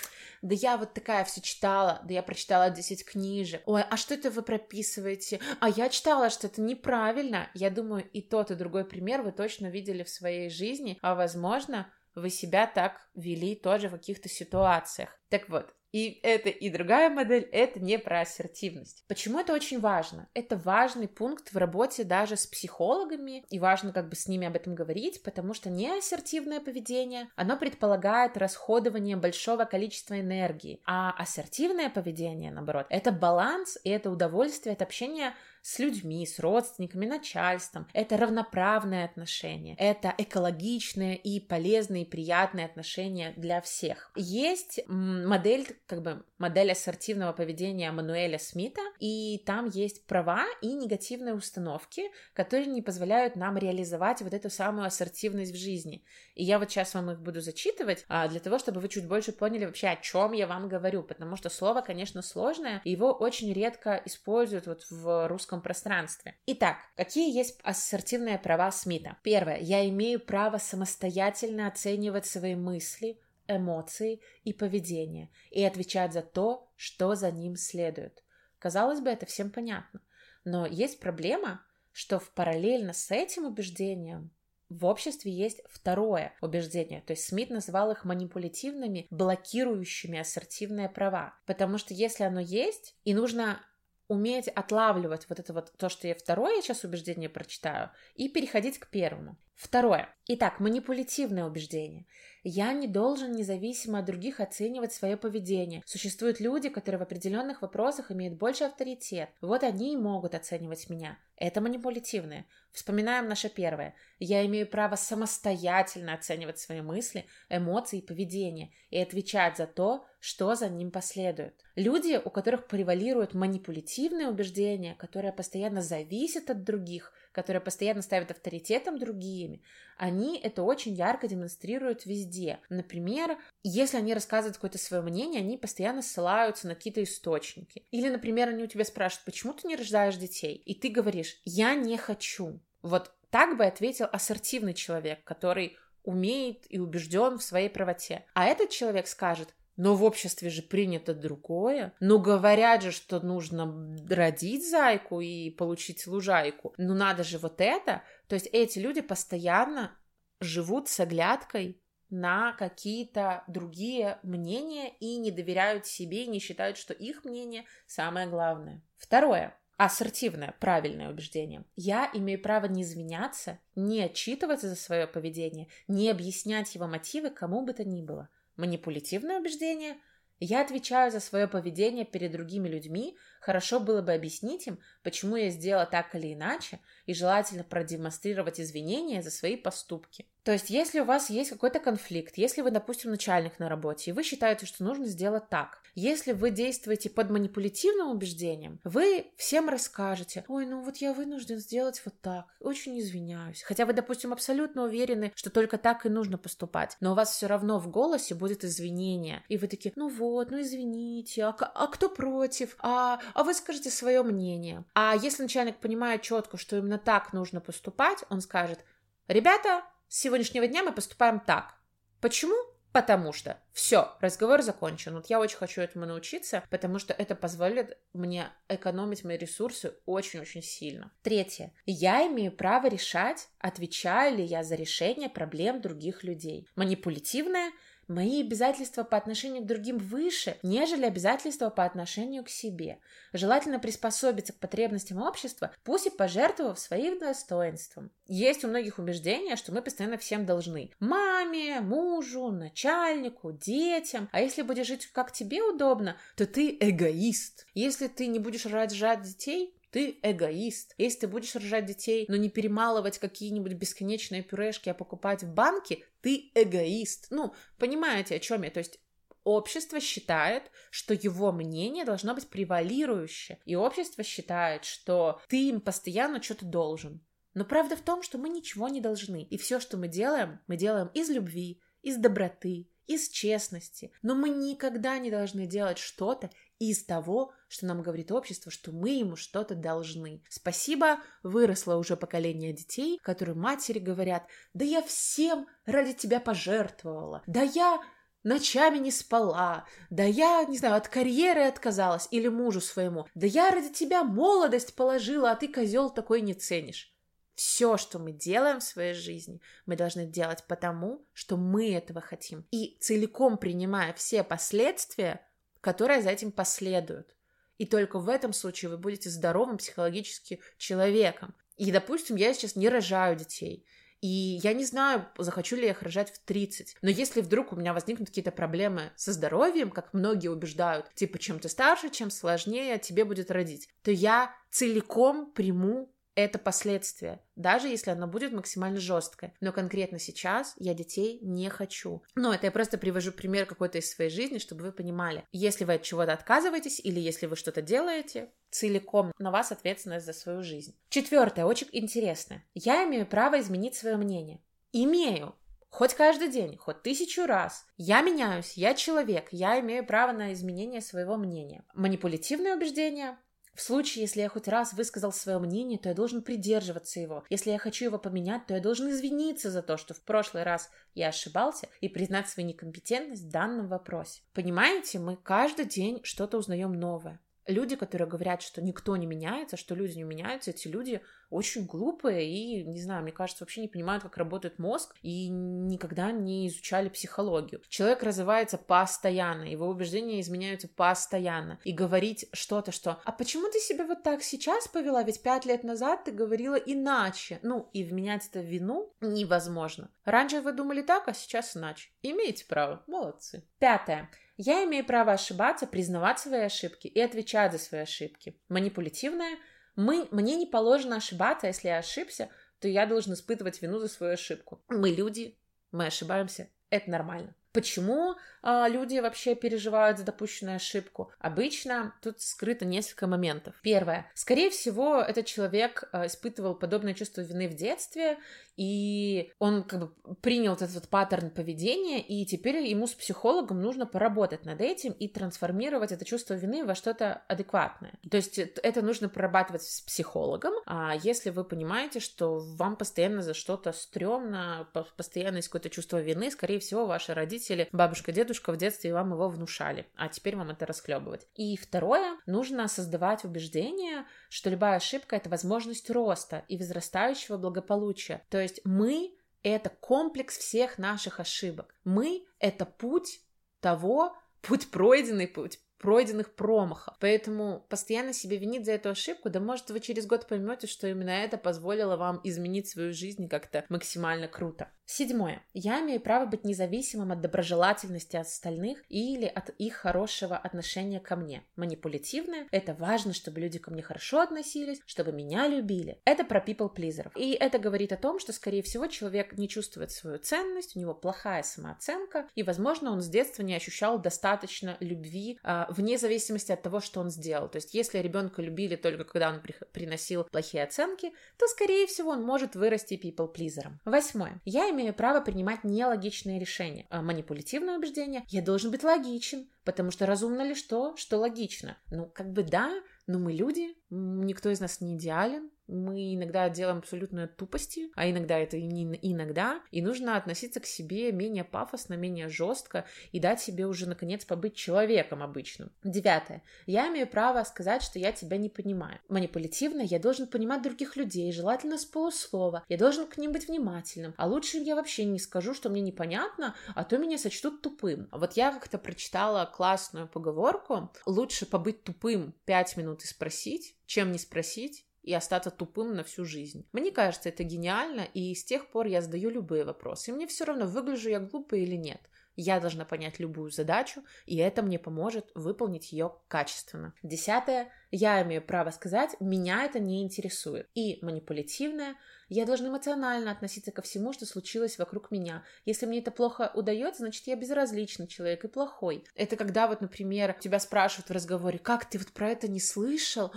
да 0.40 0.54
я 0.54 0.76
вот 0.76 0.94
такая 0.94 1.24
все 1.24 1.40
читала, 1.40 2.00
да 2.04 2.14
я 2.14 2.22
прочитала 2.22 2.70
10 2.70 3.04
книжек. 3.04 3.62
Ой, 3.66 3.82
а 3.82 3.96
что 3.96 4.14
это 4.14 4.30
вы 4.30 4.42
прописываете? 4.42 5.40
А 5.58 5.68
я 5.68 5.88
читала, 5.88 6.30
что 6.30 6.46
это 6.46 6.60
неправильно. 6.60 7.50
Я 7.54 7.70
думаю, 7.70 8.08
и 8.12 8.22
тот, 8.22 8.52
и 8.52 8.54
другой 8.54 8.84
пример 8.84 9.22
вы 9.22 9.32
точно 9.32 9.66
видели 9.66 10.04
в 10.04 10.10
своей 10.10 10.48
жизни, 10.48 10.98
а 11.02 11.16
возможно, 11.16 11.92
вы 12.14 12.30
себя 12.30 12.66
так 12.66 13.00
вели 13.14 13.56
тоже 13.56 13.88
в 13.88 13.92
каких-то 13.92 14.28
ситуациях. 14.28 15.10
Так 15.28 15.48
вот, 15.48 15.74
и 15.92 16.20
это 16.22 16.48
и 16.48 16.68
другая 16.70 17.08
модель, 17.10 17.48
это 17.50 17.80
не 17.80 17.98
про 17.98 18.20
ассертивность. 18.20 19.04
Почему 19.08 19.40
это 19.40 19.54
очень 19.54 19.80
важно? 19.80 20.28
Это 20.34 20.56
важный 20.56 21.08
пункт 21.08 21.52
в 21.52 21.56
работе 21.56 22.04
даже 22.04 22.36
с 22.36 22.46
психологами, 22.46 23.44
и 23.48 23.58
важно 23.58 23.92
как 23.92 24.08
бы 24.08 24.16
с 24.16 24.28
ними 24.28 24.46
об 24.46 24.56
этом 24.56 24.74
говорить, 24.74 25.22
потому 25.22 25.54
что 25.54 25.70
неассертивное 25.70 26.60
поведение, 26.60 27.28
оно 27.36 27.56
предполагает 27.56 28.36
расходование 28.36 29.16
большого 29.16 29.64
количества 29.64 30.20
энергии, 30.20 30.80
а 30.84 31.12
ассертивное 31.16 31.88
поведение, 31.88 32.50
наоборот, 32.50 32.86
это 32.90 33.12
баланс 33.12 33.78
и 33.84 33.90
это 33.90 34.10
удовольствие 34.10 34.74
от 34.74 34.82
общения 34.82 35.34
с 35.62 35.78
людьми, 35.78 36.26
с 36.26 36.38
родственниками, 36.38 37.06
начальством. 37.06 37.86
Это 37.92 38.16
равноправные 38.16 39.04
отношения, 39.04 39.74
это 39.78 40.14
экологичные 40.16 41.16
и 41.16 41.40
полезные 41.40 42.02
и 42.02 42.06
приятные 42.06 42.66
отношения 42.66 43.32
для 43.36 43.60
всех. 43.60 44.10
Есть 44.16 44.80
модель, 44.88 45.66
как 45.86 46.02
бы 46.02 46.24
модель 46.38 46.72
ассертивного 46.72 47.32
поведения 47.32 47.90
Мануэля 47.90 48.38
Смита, 48.38 48.82
и 49.00 49.42
там 49.46 49.68
есть 49.68 50.06
права 50.06 50.44
и 50.62 50.74
негативные 50.74 51.34
установки, 51.34 52.10
которые 52.32 52.66
не 52.66 52.82
позволяют 52.82 53.36
нам 53.36 53.58
реализовать 53.58 54.22
вот 54.22 54.34
эту 54.34 54.50
самую 54.50 54.86
ассертивность 54.86 55.52
в 55.52 55.56
жизни. 55.56 56.02
И 56.34 56.44
я 56.44 56.58
вот 56.58 56.70
сейчас 56.70 56.94
вам 56.94 57.10
их 57.10 57.20
буду 57.20 57.40
зачитывать 57.40 58.04
а, 58.08 58.28
для 58.28 58.40
того, 58.40 58.58
чтобы 58.58 58.80
вы 58.80 58.88
чуть 58.88 59.06
больше 59.06 59.32
поняли 59.32 59.64
вообще, 59.64 59.88
о 59.88 59.96
чем 59.96 60.32
я 60.32 60.46
вам 60.46 60.68
говорю, 60.68 61.02
потому 61.02 61.36
что 61.36 61.50
слово, 61.50 61.80
конечно, 61.80 62.22
сложное, 62.22 62.80
и 62.84 62.90
его 62.92 63.12
очень 63.12 63.52
редко 63.52 64.00
используют 64.04 64.66
вот 64.66 64.86
в 64.90 65.28
русском 65.28 65.47
пространстве. 65.56 66.36
Итак, 66.46 66.76
какие 66.96 67.34
есть 67.34 67.58
ассертивные 67.62 68.38
права 68.38 68.70
Смита? 68.70 69.16
Первое. 69.22 69.58
Я 69.58 69.88
имею 69.88 70.20
право 70.20 70.58
самостоятельно 70.58 71.66
оценивать 71.66 72.26
свои 72.26 72.54
мысли, 72.54 73.18
эмоции 73.48 74.20
и 74.44 74.52
поведение 74.52 75.30
и 75.50 75.64
отвечать 75.64 76.12
за 76.12 76.22
то, 76.22 76.70
что 76.76 77.14
за 77.14 77.30
ним 77.30 77.56
следует. 77.56 78.22
Казалось 78.58 79.00
бы, 79.00 79.10
это 79.10 79.26
всем 79.26 79.50
понятно. 79.50 80.00
Но 80.44 80.66
есть 80.66 81.00
проблема, 81.00 81.64
что 81.92 82.18
в 82.18 82.30
параллельно 82.32 82.92
с 82.92 83.10
этим 83.10 83.44
убеждением 83.44 84.30
в 84.68 84.84
обществе 84.84 85.32
есть 85.32 85.62
второе 85.68 86.34
убеждение, 86.42 87.00
то 87.00 87.12
есть 87.12 87.24
Смит 87.24 87.48
называл 87.48 87.90
их 87.90 88.04
манипулятивными, 88.04 89.06
блокирующими 89.10 90.18
ассертивные 90.18 90.90
права. 90.90 91.34
Потому 91.46 91.78
что 91.78 91.94
если 91.94 92.24
оно 92.24 92.40
есть, 92.40 92.94
и 93.04 93.14
нужно 93.14 93.60
уметь 94.08 94.48
отлавливать 94.48 95.28
вот 95.28 95.38
это 95.38 95.52
вот 95.52 95.72
то, 95.76 95.88
что 95.88 96.08
я 96.08 96.14
второе 96.14 96.60
сейчас 96.60 96.84
убеждение 96.84 97.28
прочитаю, 97.28 97.90
и 98.14 98.28
переходить 98.28 98.78
к 98.78 98.88
первому. 98.88 99.36
Второе. 99.54 100.08
Итак, 100.28 100.60
манипулятивное 100.60 101.44
убеждение. 101.44 102.06
Я 102.44 102.72
не 102.72 102.86
должен 102.86 103.32
независимо 103.32 103.98
от 103.98 104.04
других 104.04 104.38
оценивать 104.38 104.92
свое 104.92 105.16
поведение. 105.16 105.82
Существуют 105.84 106.38
люди, 106.38 106.68
которые 106.68 107.00
в 107.00 107.02
определенных 107.02 107.62
вопросах 107.62 108.12
имеют 108.12 108.38
больше 108.38 108.64
авторитет. 108.64 109.30
Вот 109.40 109.64
они 109.64 109.94
и 109.94 109.96
могут 109.96 110.36
оценивать 110.36 110.88
меня. 110.88 111.18
Это 111.34 111.60
манипулятивное. 111.60 112.46
Вспоминаем 112.70 113.28
наше 113.28 113.48
первое. 113.48 113.96
Я 114.20 114.46
имею 114.46 114.68
право 114.68 114.94
самостоятельно 114.94 116.14
оценивать 116.14 116.60
свои 116.60 116.80
мысли, 116.80 117.26
эмоции 117.48 117.98
и 117.98 118.06
поведение 118.06 118.70
и 118.90 118.98
отвечать 118.98 119.56
за 119.56 119.66
то, 119.66 120.06
что 120.20 120.54
за 120.54 120.68
ним 120.68 120.90
последует. 120.90 121.64
Люди, 121.76 122.20
у 122.22 122.30
которых 122.30 122.66
превалируют 122.66 123.34
манипулятивные 123.34 124.28
убеждения, 124.28 124.94
которые 124.96 125.32
постоянно 125.32 125.80
зависят 125.80 126.50
от 126.50 126.64
других, 126.64 127.12
которые 127.32 127.60
постоянно 127.60 128.02
ставят 128.02 128.30
авторитетом 128.30 128.98
другими, 128.98 129.62
они 129.96 130.38
это 130.38 130.62
очень 130.62 130.94
ярко 130.94 131.28
демонстрируют 131.28 132.04
везде. 132.06 132.58
Например, 132.68 133.38
если 133.62 133.96
они 133.96 134.14
рассказывают 134.14 134.56
какое-то 134.56 134.78
свое 134.78 135.02
мнение, 135.02 135.40
они 135.40 135.56
постоянно 135.56 136.02
ссылаются 136.02 136.66
на 136.66 136.74
какие-то 136.74 137.02
источники. 137.02 137.84
Или, 137.90 138.08
например, 138.08 138.48
они 138.48 138.64
у 138.64 138.68
тебя 138.68 138.84
спрашивают, 138.84 139.24
почему 139.24 139.52
ты 139.52 139.68
не 139.68 139.76
рождаешь 139.76 140.16
детей? 140.16 140.54
И 140.54 140.74
ты 140.74 140.88
говоришь, 140.88 141.40
я 141.44 141.74
не 141.74 141.96
хочу. 141.96 142.60
Вот 142.82 143.12
так 143.30 143.56
бы 143.56 143.66
ответил 143.66 144.06
ассертивный 144.10 144.74
человек, 144.74 145.22
который 145.24 145.76
умеет 146.02 146.64
и 146.68 146.78
убежден 146.78 147.38
в 147.38 147.42
своей 147.42 147.68
правоте. 147.68 148.24
А 148.34 148.46
этот 148.46 148.70
человек 148.70 149.06
скажет, 149.06 149.54
но 149.78 149.94
в 149.94 150.02
обществе 150.02 150.50
же 150.50 150.60
принято 150.60 151.14
другое. 151.14 151.94
Ну, 152.00 152.18
говорят 152.18 152.82
же, 152.82 152.90
что 152.90 153.20
нужно 153.20 153.96
родить 154.10 154.68
зайку 154.68 155.20
и 155.20 155.50
получить 155.50 156.06
лужайку. 156.06 156.74
Ну, 156.76 156.94
надо 156.94 157.22
же 157.22 157.38
вот 157.38 157.60
это. 157.60 158.02
То 158.26 158.34
есть 158.34 158.48
эти 158.52 158.80
люди 158.80 159.00
постоянно 159.00 159.96
живут 160.40 160.88
с 160.88 160.98
оглядкой 160.98 161.80
на 162.10 162.54
какие-то 162.54 163.44
другие 163.46 164.18
мнения 164.24 164.94
и 164.98 165.16
не 165.16 165.30
доверяют 165.30 165.86
себе, 165.86 166.24
и 166.24 166.28
не 166.28 166.40
считают, 166.40 166.76
что 166.76 166.92
их 166.92 167.24
мнение 167.24 167.64
самое 167.86 168.26
главное. 168.26 168.82
Второе. 168.96 169.56
Ассертивное, 169.76 170.56
правильное 170.58 171.08
убеждение. 171.08 171.64
Я 171.76 172.10
имею 172.12 172.42
право 172.42 172.66
не 172.66 172.82
извиняться, 172.82 173.60
не 173.76 174.02
отчитываться 174.02 174.68
за 174.68 174.74
свое 174.74 175.06
поведение, 175.06 175.68
не 175.86 176.10
объяснять 176.10 176.74
его 176.74 176.88
мотивы 176.88 177.30
кому 177.30 177.64
бы 177.64 177.72
то 177.74 177.84
ни 177.84 178.02
было 178.02 178.28
манипулятивное 178.58 179.40
убеждение. 179.40 179.96
Я 180.40 180.60
отвечаю 180.60 181.10
за 181.10 181.18
свое 181.18 181.48
поведение 181.48 182.04
перед 182.04 182.30
другими 182.30 182.68
людьми, 182.68 183.16
хорошо 183.40 183.80
было 183.80 184.02
бы 184.02 184.12
объяснить 184.12 184.68
им, 184.68 184.78
почему 185.02 185.34
я 185.34 185.50
сделала 185.50 185.84
так 185.84 186.14
или 186.14 186.32
иначе, 186.32 186.78
и 187.06 187.14
желательно 187.14 187.64
продемонстрировать 187.64 188.60
извинения 188.60 189.20
за 189.20 189.32
свои 189.32 189.56
поступки. 189.56 190.26
То 190.44 190.52
есть, 190.52 190.70
если 190.70 191.00
у 191.00 191.04
вас 191.04 191.28
есть 191.28 191.50
какой-то 191.50 191.80
конфликт, 191.80 192.38
если 192.38 192.60
вы, 192.60 192.70
допустим, 192.70 193.10
начальник 193.10 193.58
на 193.58 193.68
работе, 193.68 194.10
и 194.10 194.14
вы 194.14 194.22
считаете, 194.22 194.66
что 194.66 194.84
нужно 194.84 195.06
сделать 195.06 195.48
так, 195.48 195.82
если 195.98 196.32
вы 196.32 196.50
действуете 196.50 197.10
под 197.10 197.30
манипулятивным 197.30 198.10
убеждением, 198.10 198.80
вы 198.84 199.26
всем 199.36 199.68
расскажете, 199.68 200.44
ой, 200.48 200.64
ну 200.64 200.82
вот 200.82 200.98
я 200.98 201.12
вынужден 201.12 201.58
сделать 201.58 202.00
вот 202.04 202.14
так, 202.20 202.46
очень 202.60 202.98
извиняюсь. 203.00 203.62
Хотя 203.62 203.84
вы, 203.84 203.92
допустим, 203.92 204.32
абсолютно 204.32 204.84
уверены, 204.84 205.32
что 205.34 205.50
только 205.50 205.76
так 205.76 206.06
и 206.06 206.08
нужно 206.08 206.38
поступать, 206.38 206.96
но 207.00 207.12
у 207.12 207.14
вас 207.14 207.32
все 207.32 207.46
равно 207.46 207.78
в 207.80 207.88
голосе 207.88 208.34
будет 208.34 208.64
извинение, 208.64 209.42
и 209.48 209.58
вы 209.58 209.66
такие, 209.66 209.92
ну 209.96 210.08
вот, 210.08 210.50
ну 210.50 210.60
извините, 210.60 211.44
а, 211.44 211.50
а 211.50 211.86
кто 211.88 212.08
против, 212.08 212.76
а, 212.78 213.20
а 213.34 213.42
вы 213.42 213.52
скажете 213.52 213.90
свое 213.90 214.22
мнение. 214.22 214.84
А 214.94 215.16
если 215.16 215.42
начальник 215.42 215.78
понимает 215.78 216.22
четко, 216.22 216.56
что 216.56 216.76
именно 216.76 216.98
так 216.98 217.32
нужно 217.32 217.60
поступать, 217.60 218.24
он 218.30 218.40
скажет, 218.40 218.84
ребята, 219.26 219.82
с 220.08 220.20
сегодняшнего 220.20 220.68
дня 220.68 220.84
мы 220.84 220.92
поступаем 220.92 221.40
так. 221.40 221.74
Почему? 222.20 222.54
Потому 222.92 223.32
что 223.32 223.60
все, 223.72 224.16
разговор 224.20 224.62
закончен. 224.62 225.14
Вот 225.14 225.26
я 225.26 225.40
очень 225.40 225.56
хочу 225.56 225.80
этому 225.80 226.06
научиться, 226.06 226.64
потому 226.70 226.98
что 226.98 227.12
это 227.12 227.34
позволит 227.34 227.98
мне 228.12 228.50
экономить 228.68 229.24
мои 229.24 229.36
ресурсы 229.36 229.94
очень-очень 230.06 230.62
сильно. 230.62 231.12
Третье. 231.22 231.72
Я 231.86 232.26
имею 232.26 232.52
право 232.52 232.88
решать, 232.88 233.48
отвечаю 233.58 234.36
ли 234.36 234.44
я 234.44 234.64
за 234.64 234.74
решение 234.74 235.28
проблем 235.28 235.80
других 235.80 236.24
людей. 236.24 236.66
Манипулятивное 236.76 237.70
Мои 238.08 238.40
обязательства 238.40 239.04
по 239.04 239.18
отношению 239.18 239.62
к 239.62 239.66
другим 239.66 239.98
выше, 239.98 240.56
нежели 240.62 241.04
обязательства 241.04 241.68
по 241.68 241.84
отношению 241.84 242.42
к 242.42 242.48
себе. 242.48 243.00
Желательно 243.34 243.78
приспособиться 243.78 244.54
к 244.54 244.58
потребностям 244.58 245.20
общества, 245.20 245.72
пусть 245.84 246.06
и 246.06 246.10
пожертвовав 246.10 246.78
своим 246.78 247.18
достоинством. 247.18 248.10
Есть 248.26 248.64
у 248.64 248.68
многих 248.68 248.98
убеждения, 248.98 249.56
что 249.56 249.72
мы 249.72 249.82
постоянно 249.82 250.16
всем 250.16 250.46
должны. 250.46 250.90
Маме, 251.00 251.80
мужу, 251.80 252.50
начальнику, 252.50 253.52
детям. 253.52 254.30
А 254.32 254.40
если 254.40 254.62
будешь 254.62 254.86
жить 254.86 255.06
как 255.06 255.30
тебе 255.30 255.62
удобно, 255.62 256.16
то 256.34 256.46
ты 256.46 256.76
эгоист. 256.80 257.66
Если 257.74 258.08
ты 258.08 258.26
не 258.26 258.38
будешь 258.38 258.64
рожать 258.64 259.22
детей, 259.22 259.77
ты 259.90 260.18
эгоист. 260.22 260.94
Если 260.98 261.20
ты 261.20 261.28
будешь 261.28 261.54
рожать 261.54 261.86
детей, 261.86 262.26
но 262.28 262.36
не 262.36 262.48
перемалывать 262.48 263.18
какие-нибудь 263.18 263.74
бесконечные 263.74 264.42
пюрешки, 264.42 264.88
а 264.88 264.94
покупать 264.94 265.42
в 265.42 265.52
банке, 265.52 266.04
ты 266.20 266.50
эгоист. 266.54 267.28
Ну, 267.30 267.54
понимаете, 267.78 268.36
о 268.36 268.40
чем 268.40 268.62
я? 268.62 268.70
То 268.70 268.78
есть 268.78 269.00
общество 269.44 270.00
считает, 270.00 270.70
что 270.90 271.14
его 271.14 271.52
мнение 271.52 272.04
должно 272.04 272.34
быть 272.34 272.48
превалирующее. 272.48 273.58
И 273.64 273.76
общество 273.76 274.22
считает, 274.22 274.84
что 274.84 275.40
ты 275.48 275.68
им 275.68 275.80
постоянно 275.80 276.42
что-то 276.42 276.66
должен. 276.66 277.20
Но 277.54 277.64
правда 277.64 277.96
в 277.96 278.02
том, 278.02 278.22
что 278.22 278.38
мы 278.38 278.48
ничего 278.48 278.88
не 278.88 279.00
должны. 279.00 279.42
И 279.42 279.56
все, 279.56 279.80
что 279.80 279.96
мы 279.96 280.08
делаем, 280.08 280.60
мы 280.66 280.76
делаем 280.76 281.08
из 281.14 281.30
любви, 281.30 281.80
из 282.02 282.16
доброты, 282.16 282.88
из 283.06 283.30
честности. 283.30 284.12
Но 284.22 284.34
мы 284.34 284.50
никогда 284.50 285.18
не 285.18 285.30
должны 285.30 285.66
делать 285.66 285.98
что-то 285.98 286.50
из 286.78 287.04
того, 287.04 287.52
что 287.68 287.86
нам 287.86 288.02
говорит 288.02 288.30
общество, 288.30 288.70
что 288.70 288.92
мы 288.92 289.10
ему 289.10 289.36
что-то 289.36 289.74
должны. 289.74 290.42
Спасибо, 290.48 291.18
выросло 291.42 291.96
уже 291.96 292.16
поколение 292.16 292.72
детей, 292.72 293.18
которые 293.22 293.56
матери 293.56 293.98
говорят, 293.98 294.46
да 294.74 294.84
я 294.84 295.02
всем 295.02 295.66
ради 295.86 296.14
тебя 296.14 296.40
пожертвовала, 296.40 297.42
да 297.46 297.62
я 297.62 298.00
ночами 298.44 298.98
не 298.98 299.10
спала, 299.10 299.86
да 300.10 300.24
я, 300.24 300.64
не 300.64 300.78
знаю, 300.78 300.96
от 300.96 301.08
карьеры 301.08 301.62
отказалась 301.62 302.28
или 302.30 302.48
мужу 302.48 302.80
своему, 302.80 303.26
да 303.34 303.46
я 303.46 303.70
ради 303.70 303.92
тебя 303.92 304.22
молодость 304.22 304.94
положила, 304.94 305.50
а 305.50 305.56
ты, 305.56 305.68
козел, 305.68 306.10
такой 306.10 306.40
не 306.40 306.54
ценишь. 306.54 307.12
Все, 307.54 307.96
что 307.96 308.20
мы 308.20 308.30
делаем 308.30 308.78
в 308.78 308.84
своей 308.84 309.14
жизни, 309.14 309.60
мы 309.84 309.96
должны 309.96 310.26
делать 310.26 310.62
потому, 310.68 311.26
что 311.32 311.56
мы 311.56 311.92
этого 311.92 312.20
хотим. 312.20 312.64
И 312.70 312.96
целиком 313.00 313.58
принимая 313.58 314.12
все 314.12 314.44
последствия, 314.44 315.44
которые 315.80 316.22
за 316.22 316.30
этим 316.30 316.52
последуют. 316.52 317.34
И 317.78 317.86
только 317.86 318.18
в 318.18 318.28
этом 318.28 318.52
случае 318.52 318.90
вы 318.90 318.98
будете 318.98 319.30
здоровым 319.30 319.78
психологически 319.78 320.60
человеком. 320.78 321.54
И, 321.76 321.92
допустим, 321.92 322.36
я 322.36 322.52
сейчас 322.52 322.74
не 322.74 322.88
рожаю 322.88 323.36
детей. 323.36 323.86
И 324.20 324.26
я 324.26 324.72
не 324.72 324.84
знаю, 324.84 325.28
захочу 325.38 325.76
ли 325.76 325.84
я 325.84 325.90
их 325.90 326.02
рожать 326.02 326.32
в 326.32 326.40
30. 326.40 326.96
Но 327.02 327.08
если 327.08 327.40
вдруг 327.40 327.72
у 327.72 327.76
меня 327.76 327.92
возникнут 327.92 328.30
какие-то 328.30 328.50
проблемы 328.50 329.12
со 329.14 329.32
здоровьем, 329.32 329.90
как 329.90 330.12
многие 330.12 330.48
убеждают, 330.48 331.14
типа, 331.14 331.38
чем 331.38 331.60
ты 331.60 331.68
старше, 331.68 332.10
чем 332.10 332.30
сложнее 332.30 332.98
тебе 332.98 333.24
будет 333.24 333.52
родить, 333.52 333.88
то 334.02 334.10
я 334.10 334.52
целиком 334.70 335.52
приму 335.52 336.12
это 336.44 336.58
последствие, 336.58 337.40
даже 337.56 337.88
если 337.88 338.10
оно 338.10 338.28
будет 338.28 338.52
максимально 338.52 339.00
жесткое. 339.00 339.52
Но 339.60 339.72
конкретно 339.72 340.20
сейчас 340.20 340.74
я 340.78 340.94
детей 340.94 341.40
не 341.42 341.68
хочу. 341.68 342.22
Но 342.36 342.54
это 342.54 342.66
я 342.66 342.70
просто 342.70 342.96
привожу 342.96 343.32
пример 343.32 343.66
какой-то 343.66 343.98
из 343.98 344.10
своей 344.10 344.30
жизни, 344.30 344.58
чтобы 344.58 344.84
вы 344.84 344.92
понимали. 344.92 345.44
Если 345.50 345.84
вы 345.84 345.94
от 345.94 346.02
чего-то 346.02 346.32
отказываетесь 346.32 347.00
или 347.00 347.18
если 347.18 347.46
вы 347.46 347.56
что-то 347.56 347.82
делаете, 347.82 348.52
целиком 348.70 349.32
на 349.38 349.50
вас 349.50 349.72
ответственность 349.72 350.26
за 350.26 350.32
свою 350.32 350.62
жизнь. 350.62 350.96
Четвертое, 351.08 351.64
очень 351.64 351.88
интересное. 351.90 352.64
Я 352.72 353.04
имею 353.04 353.26
право 353.26 353.58
изменить 353.58 353.96
свое 353.96 354.16
мнение. 354.16 354.60
Имею. 354.92 355.56
Хоть 355.90 356.14
каждый 356.14 356.48
день, 356.48 356.76
хоть 356.76 357.02
тысячу 357.02 357.46
раз. 357.46 357.84
Я 357.96 358.20
меняюсь, 358.20 358.74
я 358.74 358.94
человек, 358.94 359.48
я 359.50 359.80
имею 359.80 360.06
право 360.06 360.32
на 360.32 360.52
изменение 360.52 361.00
своего 361.00 361.36
мнения. 361.36 361.84
Манипулятивные 361.94 362.74
убеждения 362.74 363.38
в 363.78 363.80
случае, 363.80 364.22
если 364.22 364.40
я 364.40 364.48
хоть 364.48 364.66
раз 364.66 364.92
высказал 364.92 365.30
свое 365.30 365.60
мнение, 365.60 366.00
то 366.00 366.08
я 366.08 366.14
должен 366.16 366.42
придерживаться 366.42 367.20
его. 367.20 367.44
Если 367.48 367.70
я 367.70 367.78
хочу 367.78 368.06
его 368.06 368.18
поменять, 368.18 368.66
то 368.66 368.74
я 368.74 368.80
должен 368.80 369.08
извиниться 369.08 369.70
за 369.70 369.82
то, 369.82 369.96
что 369.96 370.14
в 370.14 370.22
прошлый 370.22 370.64
раз 370.64 370.90
я 371.14 371.28
ошибался, 371.28 371.88
и 372.00 372.08
признать 372.08 372.48
свою 372.48 372.68
некомпетентность 372.68 373.44
в 373.44 373.50
данном 373.50 373.86
вопросе. 373.86 374.42
Понимаете, 374.52 375.20
мы 375.20 375.36
каждый 375.36 375.84
день 375.84 376.18
что-то 376.24 376.58
узнаем 376.58 376.92
новое 376.92 377.38
люди, 377.68 377.96
которые 377.96 378.28
говорят, 378.28 378.62
что 378.62 378.82
никто 378.82 379.16
не 379.16 379.26
меняется, 379.26 379.76
что 379.76 379.94
люди 379.94 380.16
не 380.16 380.24
меняются, 380.24 380.70
эти 380.70 380.88
люди 380.88 381.22
очень 381.50 381.86
глупые 381.86 382.48
и, 382.48 382.84
не 382.84 383.00
знаю, 383.00 383.22
мне 383.22 383.32
кажется, 383.32 383.64
вообще 383.64 383.80
не 383.80 383.88
понимают, 383.88 384.22
как 384.22 384.36
работает 384.36 384.78
мозг 384.78 385.14
и 385.22 385.48
никогда 385.48 386.30
не 386.32 386.68
изучали 386.68 387.08
психологию. 387.08 387.82
Человек 387.88 388.22
развивается 388.22 388.78
постоянно, 388.78 389.64
его 389.64 389.86
убеждения 389.86 390.40
изменяются 390.40 390.88
постоянно. 390.88 391.78
И 391.84 391.92
говорить 391.92 392.46
что-то, 392.52 392.92
что 392.92 393.20
«А 393.24 393.32
почему 393.32 393.70
ты 393.70 393.78
себя 393.78 394.04
вот 394.04 394.22
так 394.22 394.42
сейчас 394.42 394.88
повела? 394.88 395.22
Ведь 395.22 395.42
пять 395.42 395.64
лет 395.64 395.84
назад 395.84 396.24
ты 396.24 396.32
говорила 396.32 396.74
иначе». 396.74 397.60
Ну, 397.62 397.88
и 397.92 398.02
вменять 398.02 398.48
это 398.48 398.60
в 398.60 398.66
вину 398.66 399.12
невозможно. 399.20 400.10
Раньше 400.24 400.60
вы 400.60 400.72
думали 400.72 401.02
так, 401.02 401.28
а 401.28 401.34
сейчас 401.34 401.76
иначе. 401.76 402.10
Имеете 402.22 402.66
право. 402.66 403.02
Молодцы. 403.06 403.64
Пятое. 403.78 404.28
Я 404.60 404.84
имею 404.84 405.06
право 405.06 405.32
ошибаться, 405.32 405.86
признавать 405.86 406.40
свои 406.40 406.62
ошибки 406.62 407.06
и 407.06 407.20
отвечать 407.20 407.70
за 407.70 407.78
свои 407.78 408.00
ошибки. 408.00 408.60
Манипулятивное 408.68 409.56
мы, 409.94 410.26
мне 410.32 410.56
не 410.56 410.66
положено 410.66 411.16
ошибаться, 411.16 411.68
если 411.68 411.86
я 411.86 411.98
ошибся, 411.98 412.48
то 412.80 412.88
я 412.88 413.06
должен 413.06 413.34
испытывать 413.34 413.80
вину 413.80 414.00
за 414.00 414.08
свою 414.08 414.34
ошибку. 414.34 414.82
Мы 414.88 415.10
люди, 415.10 415.56
мы 415.92 416.06
ошибаемся, 416.06 416.68
это 416.90 417.08
нормально. 417.08 417.54
Почему 417.78 418.34
э, 418.64 418.86
люди 418.88 419.20
вообще 419.20 419.54
переживают 419.54 420.18
за 420.18 420.24
допущенную 420.24 420.76
ошибку? 420.76 421.30
Обычно 421.38 422.12
тут 422.20 422.40
скрыто 422.40 422.84
несколько 422.84 423.28
моментов. 423.28 423.76
Первое. 423.82 424.28
Скорее 424.34 424.70
всего, 424.70 425.20
этот 425.20 425.46
человек 425.46 426.02
э, 426.12 426.26
испытывал 426.26 426.74
подобное 426.74 427.14
чувство 427.14 427.42
вины 427.42 427.68
в 427.68 427.74
детстве, 427.74 428.36
и 428.76 429.52
он 429.60 429.84
как 429.84 430.00
бы 430.00 430.34
принял 430.40 430.74
этот 430.74 430.92
вот 430.92 431.08
паттерн 431.08 431.50
поведения, 431.50 432.20
и 432.20 432.44
теперь 432.46 432.78
ему 432.86 433.06
с 433.06 433.14
психологом 433.14 433.80
нужно 433.80 434.06
поработать 434.06 434.64
над 434.64 434.80
этим 434.80 435.12
и 435.12 435.28
трансформировать 435.28 436.10
это 436.10 436.24
чувство 436.24 436.54
вины 436.54 436.84
во 436.84 436.96
что-то 436.96 437.42
адекватное. 437.46 438.12
То 438.28 438.38
есть 438.38 438.58
это 438.58 439.02
нужно 439.02 439.28
прорабатывать 439.28 439.82
с 439.82 440.00
психологом, 440.00 440.74
а 440.86 441.14
если 441.22 441.50
вы 441.50 441.62
понимаете, 441.62 442.18
что 442.18 442.58
вам 442.58 442.96
постоянно 442.96 443.42
за 443.42 443.54
что-то 443.54 443.92
стрёмно, 443.92 444.88
постоянно 445.16 445.56
есть 445.56 445.68
какое-то 445.68 445.90
чувство 445.90 446.20
вины, 446.20 446.50
скорее 446.50 446.80
всего, 446.80 447.06
ваши 447.06 447.34
родители 447.34 447.67
родители, 447.68 447.88
бабушка, 447.92 448.32
дедушка 448.32 448.72
в 448.72 448.76
детстве 448.76 449.12
вам 449.12 449.32
его 449.32 449.48
внушали, 449.48 450.06
а 450.16 450.28
теперь 450.28 450.56
вам 450.56 450.70
это 450.70 450.86
расхлебывать. 450.86 451.46
И 451.54 451.76
второе, 451.76 452.38
нужно 452.46 452.88
создавать 452.88 453.44
убеждение, 453.44 454.24
что 454.48 454.70
любая 454.70 454.96
ошибка— 454.96 455.36
это 455.36 455.50
возможность 455.50 456.10
роста 456.10 456.64
и 456.68 456.76
возрастающего 456.76 457.56
благополучия. 457.56 458.42
То 458.50 458.60
есть 458.60 458.80
мы— 458.84 459.34
это 459.62 459.90
комплекс 459.90 460.56
всех 460.56 460.98
наших 460.98 461.40
ошибок. 461.40 461.94
Мы— 462.04 462.44
это 462.58 462.86
путь 462.86 463.40
того, 463.80 464.34
путь 464.62 464.90
пройденный, 464.90 465.48
путь 465.48 465.80
пройденных 465.98 466.54
промахов. 466.54 467.16
Поэтому 467.20 467.84
постоянно 467.88 468.32
себе 468.32 468.56
винить 468.56 468.86
за 468.86 468.92
эту 468.92 469.10
ошибку, 469.10 469.50
да 469.50 469.58
может 469.58 469.90
вы 469.90 469.98
через 470.00 470.26
год 470.26 470.46
поймете, 470.46 470.86
что 470.86 471.08
именно 471.08 471.30
это 471.30 471.58
позволило 471.58 472.16
вам 472.16 472.40
изменить 472.44 472.88
свою 472.88 473.12
жизнь 473.12 473.48
как-то 473.48 473.84
максимально 473.88 474.46
круто. 474.46 474.90
Седьмое. 475.10 475.62
Я 475.72 476.02
имею 476.02 476.20
право 476.20 476.44
быть 476.44 476.64
независимым 476.64 477.32
от 477.32 477.40
доброжелательности 477.40 478.36
остальных 478.36 479.02
или 479.08 479.46
от 479.46 479.70
их 479.70 479.94
хорошего 479.94 480.54
отношения 480.54 481.18
ко 481.18 481.34
мне. 481.34 481.64
Манипулятивное— 481.76 482.68
это 482.72 482.92
важно, 482.92 483.32
чтобы 483.32 483.58
люди 483.58 483.78
ко 483.78 483.90
мне 483.90 484.02
хорошо 484.02 484.40
относились, 484.40 485.00
чтобы 485.06 485.32
меня 485.32 485.66
любили. 485.66 486.20
Это 486.26 486.44
про 486.44 486.60
people 486.62 486.94
pleaser. 486.94 487.32
И 487.36 487.52
это 487.52 487.78
говорит 487.78 488.12
о 488.12 488.18
том, 488.18 488.38
что, 488.38 488.52
скорее 488.52 488.82
всего, 488.82 489.06
человек 489.06 489.56
не 489.56 489.66
чувствует 489.66 490.10
свою 490.10 490.36
ценность, 490.36 490.94
у 490.94 491.00
него 491.00 491.14
плохая 491.14 491.62
самооценка, 491.62 492.46
и, 492.54 492.62
возможно, 492.62 493.10
он 493.10 493.22
с 493.22 493.28
детства 493.28 493.62
не 493.62 493.74
ощущал 493.74 494.18
достаточно 494.18 494.98
любви, 495.00 495.58
э, 495.64 495.86
вне 495.88 496.18
зависимости 496.18 496.70
от 496.70 496.82
того, 496.82 497.00
что 497.00 497.20
он 497.20 497.30
сделал. 497.30 497.70
То 497.70 497.76
есть, 497.76 497.94
если 497.94 498.18
ребенка 498.18 498.60
любили 498.60 498.94
только 498.94 499.24
когда 499.24 499.48
он 499.48 499.62
при 499.62 499.74
приносил 499.90 500.44
плохие 500.44 500.84
оценки, 500.84 501.32
то, 501.58 501.66
скорее 501.66 502.06
всего, 502.06 502.32
он 502.32 502.42
может 502.42 502.76
вырасти 502.76 503.14
people 503.14 503.50
pleaser. 503.50 503.92
Восьмое. 504.04 504.60
Я 504.66 504.90
имею 504.90 504.97
право 505.12 505.40
принимать 505.40 505.84
нелогичные 505.84 506.58
решения. 506.58 507.06
А 507.10 507.22
манипулятивное 507.22 507.96
убеждение 507.96 508.44
«я 508.48 508.62
должен 508.62 508.90
быть 508.90 509.04
логичен», 509.04 509.68
потому 509.84 510.10
что 510.10 510.26
разумно 510.26 510.62
ли 510.62 510.74
что, 510.74 511.16
что 511.16 511.38
логично? 511.38 511.98
Ну, 512.10 512.26
как 512.26 512.52
бы 512.52 512.62
да, 512.62 512.92
но 513.26 513.38
мы 513.38 513.52
люди, 513.52 513.96
никто 514.10 514.70
из 514.70 514.80
нас 514.80 515.00
не 515.00 515.16
идеален, 515.16 515.70
мы 515.88 516.34
иногда 516.34 516.68
делаем 516.68 516.98
абсолютную 516.98 517.48
тупости, 517.48 518.10
а 518.14 518.30
иногда 518.30 518.58
это 518.58 518.76
и 518.76 518.84
не 518.84 519.18
иногда, 519.22 519.80
и 519.90 520.02
нужно 520.02 520.36
относиться 520.36 520.80
к 520.80 520.86
себе 520.86 521.32
менее 521.32 521.64
пафосно, 521.64 522.14
менее 522.14 522.48
жестко 522.48 523.06
и 523.32 523.40
дать 523.40 523.60
себе 523.60 523.86
уже, 523.86 524.06
наконец, 524.06 524.44
побыть 524.44 524.74
человеком 524.74 525.42
обычным. 525.42 525.90
Девятое. 526.04 526.62
Я 526.86 527.08
имею 527.08 527.26
право 527.26 527.64
сказать, 527.64 528.02
что 528.02 528.18
я 528.18 528.32
тебя 528.32 528.58
не 528.58 528.68
понимаю. 528.68 529.18
Манипулятивно 529.28 530.02
я 530.02 530.18
должен 530.18 530.46
понимать 530.46 530.82
других 530.82 531.16
людей, 531.16 531.50
желательно 531.52 531.98
с 531.98 532.04
полуслова. 532.04 532.84
Я 532.88 532.98
должен 532.98 533.26
к 533.26 533.38
ним 533.38 533.52
быть 533.52 533.68
внимательным. 533.68 534.34
А 534.36 534.46
лучше 534.46 534.78
я 534.78 534.94
вообще 534.94 535.24
не 535.24 535.38
скажу, 535.38 535.74
что 535.74 535.88
мне 535.88 536.02
непонятно, 536.02 536.74
а 536.94 537.04
то 537.04 537.16
меня 537.18 537.38
сочтут 537.38 537.80
тупым. 537.80 538.28
Вот 538.30 538.54
я 538.54 538.72
как-то 538.72 538.98
прочитала 538.98 539.64
классную 539.64 540.28
поговорку. 540.28 541.10
Лучше 541.26 541.66
побыть 541.66 542.04
тупым 542.04 542.54
пять 542.66 542.96
минут 542.96 543.22
и 543.24 543.26
спросить, 543.26 543.96
чем 544.06 544.32
не 544.32 544.38
спросить 544.38 545.07
и 545.22 545.34
остаться 545.34 545.70
тупым 545.70 546.14
на 546.14 546.24
всю 546.24 546.44
жизнь. 546.44 546.86
Мне 546.92 547.10
кажется, 547.10 547.48
это 547.48 547.64
гениально, 547.64 548.22
и 548.34 548.54
с 548.54 548.64
тех 548.64 548.90
пор 548.90 549.06
я 549.06 549.20
задаю 549.20 549.50
любые 549.50 549.84
вопросы. 549.84 550.32
Мне 550.32 550.46
все 550.46 550.64
равно, 550.64 550.86
выгляжу 550.86 551.28
я 551.28 551.40
глупо 551.40 551.76
или 551.76 551.96
нет. 551.96 552.20
Я 552.60 552.80
должна 552.80 553.04
понять 553.04 553.38
любую 553.38 553.70
задачу, 553.70 554.24
и 554.44 554.56
это 554.56 554.82
мне 554.82 554.98
поможет 554.98 555.48
выполнить 555.54 556.10
ее 556.10 556.34
качественно. 556.48 557.14
Десятое. 557.22 557.92
Я 558.10 558.42
имею 558.42 558.66
право 558.66 558.90
сказать, 558.90 559.36
меня 559.38 559.84
это 559.84 560.00
не 560.00 560.24
интересует. 560.24 560.88
И 560.94 561.24
манипулятивное. 561.24 562.16
Я 562.48 562.66
должна 562.66 562.88
эмоционально 562.88 563.52
относиться 563.52 563.92
ко 563.92 564.02
всему, 564.02 564.32
что 564.32 564.44
случилось 564.44 564.98
вокруг 564.98 565.30
меня. 565.30 565.62
Если 565.84 566.04
мне 566.06 566.18
это 566.18 566.32
плохо 566.32 566.72
удается, 566.74 567.22
значит, 567.22 567.46
я 567.46 567.54
безразличный 567.54 568.26
человек 568.26 568.64
и 568.64 568.68
плохой. 568.68 569.24
Это 569.36 569.54
когда 569.54 569.86
вот, 569.86 570.00
например, 570.00 570.54
тебя 570.54 570.80
спрашивают 570.80 571.28
в 571.28 571.32
разговоре, 571.32 571.78
как 571.78 572.10
ты 572.10 572.18
вот 572.18 572.32
про 572.32 572.48
это 572.48 572.66
не 572.66 572.80
слышал? 572.80 573.52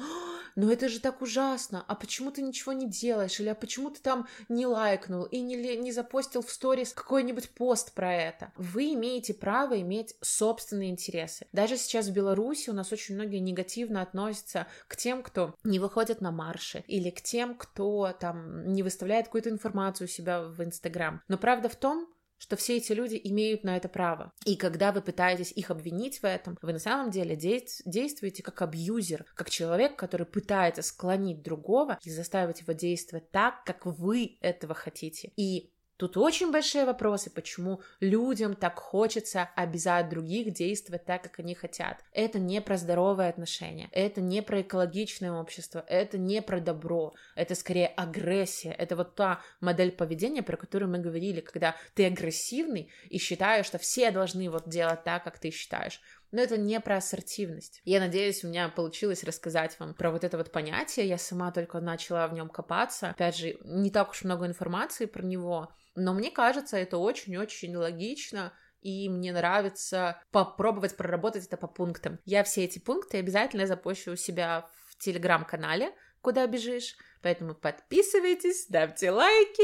Но 0.55 0.71
это 0.71 0.89
же 0.89 0.99
так 0.99 1.21
ужасно, 1.21 1.83
а 1.87 1.95
почему 1.95 2.31
ты 2.31 2.41
ничего 2.41 2.73
не 2.73 2.87
делаешь, 2.87 3.39
или 3.39 3.49
а 3.49 3.55
почему 3.55 3.89
ты 3.89 4.01
там 4.01 4.27
не 4.49 4.65
лайкнул 4.65 5.23
и 5.23 5.41
не, 5.41 5.55
не 5.77 5.91
запостил 5.91 6.41
в 6.41 6.51
сторис 6.51 6.93
какой-нибудь 6.93 7.49
пост 7.51 7.93
про 7.93 8.13
это. 8.13 8.51
Вы 8.55 8.93
имеете 8.93 9.33
право 9.33 9.79
иметь 9.81 10.15
собственные 10.21 10.89
интересы. 10.89 11.47
Даже 11.51 11.77
сейчас 11.77 12.07
в 12.07 12.13
Беларуси 12.13 12.69
у 12.69 12.73
нас 12.73 12.91
очень 12.91 13.15
многие 13.15 13.39
негативно 13.39 14.01
относятся 14.01 14.67
к 14.87 14.95
тем, 14.95 15.23
кто 15.23 15.55
не 15.63 15.79
выходит 15.79 16.21
на 16.21 16.31
марши, 16.31 16.83
или 16.87 17.09
к 17.09 17.21
тем, 17.21 17.55
кто 17.55 18.13
там 18.19 18.73
не 18.73 18.83
выставляет 18.83 19.25
какую-то 19.25 19.49
информацию 19.49 20.07
у 20.07 20.09
себя 20.09 20.41
в 20.41 20.63
Инстаграм. 20.63 21.21
Но 21.27 21.37
правда 21.37 21.69
в 21.69 21.75
том, 21.75 22.07
что 22.41 22.55
все 22.55 22.77
эти 22.77 22.91
люди 22.91 23.21
имеют 23.23 23.63
на 23.63 23.77
это 23.77 23.87
право. 23.87 24.33
И 24.45 24.55
когда 24.55 24.91
вы 24.91 25.01
пытаетесь 25.01 25.51
их 25.51 25.69
обвинить 25.69 26.21
в 26.21 26.25
этом, 26.25 26.57
вы 26.63 26.73
на 26.73 26.79
самом 26.79 27.11
деле 27.11 27.35
действуете 27.35 28.41
как 28.41 28.63
абьюзер, 28.63 29.25
как 29.35 29.51
человек, 29.51 29.95
который 29.95 30.25
пытается 30.25 30.81
склонить 30.81 31.43
другого 31.43 31.99
и 32.01 32.09
заставить 32.09 32.61
его 32.61 32.73
действовать 32.73 33.29
так, 33.29 33.63
как 33.63 33.85
вы 33.85 34.37
этого 34.41 34.73
хотите. 34.73 35.31
И 35.37 35.71
Тут 36.01 36.17
очень 36.17 36.51
большие 36.51 36.85
вопросы, 36.85 37.29
почему 37.29 37.79
людям 37.99 38.55
так 38.55 38.79
хочется 38.79 39.51
обязать 39.55 40.09
других 40.09 40.51
действовать 40.51 41.05
так, 41.05 41.21
как 41.21 41.37
они 41.37 41.53
хотят. 41.53 42.03
Это 42.11 42.39
не 42.39 42.59
про 42.59 42.77
здоровые 42.77 43.29
отношения, 43.29 43.87
это 43.91 44.19
не 44.19 44.41
про 44.41 44.61
экологичное 44.61 45.31
общество, 45.31 45.85
это 45.87 46.17
не 46.17 46.41
про 46.41 46.59
добро, 46.59 47.13
это 47.35 47.53
скорее 47.53 47.85
агрессия, 47.85 48.71
это 48.71 48.95
вот 48.95 49.13
та 49.13 49.41
модель 49.59 49.91
поведения, 49.91 50.41
про 50.41 50.57
которую 50.57 50.89
мы 50.89 50.97
говорили, 50.97 51.39
когда 51.39 51.75
ты 51.93 52.07
агрессивный 52.07 52.89
и 53.11 53.19
считаешь, 53.19 53.67
что 53.67 53.77
все 53.77 54.09
должны 54.09 54.49
вот 54.49 54.67
делать 54.67 55.03
так, 55.03 55.23
как 55.23 55.37
ты 55.37 55.51
считаешь. 55.51 56.01
Но 56.31 56.41
это 56.41 56.57
не 56.57 56.79
про 56.79 56.97
ассертивность. 56.97 57.81
Я 57.83 57.99
надеюсь, 57.99 58.43
у 58.43 58.47
меня 58.47 58.69
получилось 58.69 59.23
рассказать 59.23 59.77
вам 59.79 59.93
про 59.93 60.11
вот 60.11 60.23
это 60.23 60.37
вот 60.37 60.51
понятие. 60.51 61.07
Я 61.07 61.17
сама 61.17 61.51
только 61.51 61.79
начала 61.81 62.27
в 62.27 62.33
нем 62.33 62.49
копаться. 62.49 63.09
Опять 63.09 63.37
же, 63.37 63.57
не 63.65 63.91
так 63.91 64.11
уж 64.11 64.23
много 64.23 64.47
информации 64.47 65.05
про 65.05 65.23
него, 65.23 65.71
но 65.95 66.13
мне 66.13 66.31
кажется, 66.31 66.77
это 66.77 66.97
очень-очень 66.97 67.75
логично, 67.75 68.53
и 68.81 69.09
мне 69.09 69.31
нравится 69.31 70.21
попробовать 70.31 70.97
проработать 70.97 71.45
это 71.45 71.57
по 71.57 71.67
пунктам. 71.67 72.19
Я 72.25 72.43
все 72.43 72.63
эти 72.65 72.79
пункты 72.79 73.17
обязательно 73.17 73.67
запущу 73.67 74.13
у 74.13 74.15
себя 74.15 74.67
в 74.89 74.97
телеграм-канале, 74.97 75.93
куда 76.21 76.47
бежишь. 76.47 76.95
Поэтому 77.21 77.53
подписывайтесь, 77.53 78.63
ставьте 78.63 79.11
лайки, 79.11 79.63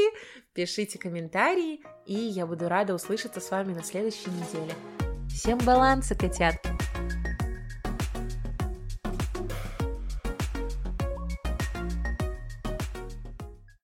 пишите 0.54 0.98
комментарии, 0.98 1.82
и 2.06 2.14
я 2.14 2.46
буду 2.46 2.68
рада 2.68 2.94
услышаться 2.94 3.40
с 3.40 3.50
вами 3.50 3.74
на 3.74 3.82
следующей 3.82 4.30
неделе. 4.30 4.72
Всем 5.28 5.58
баланса, 5.58 6.14
котят! 6.14 6.77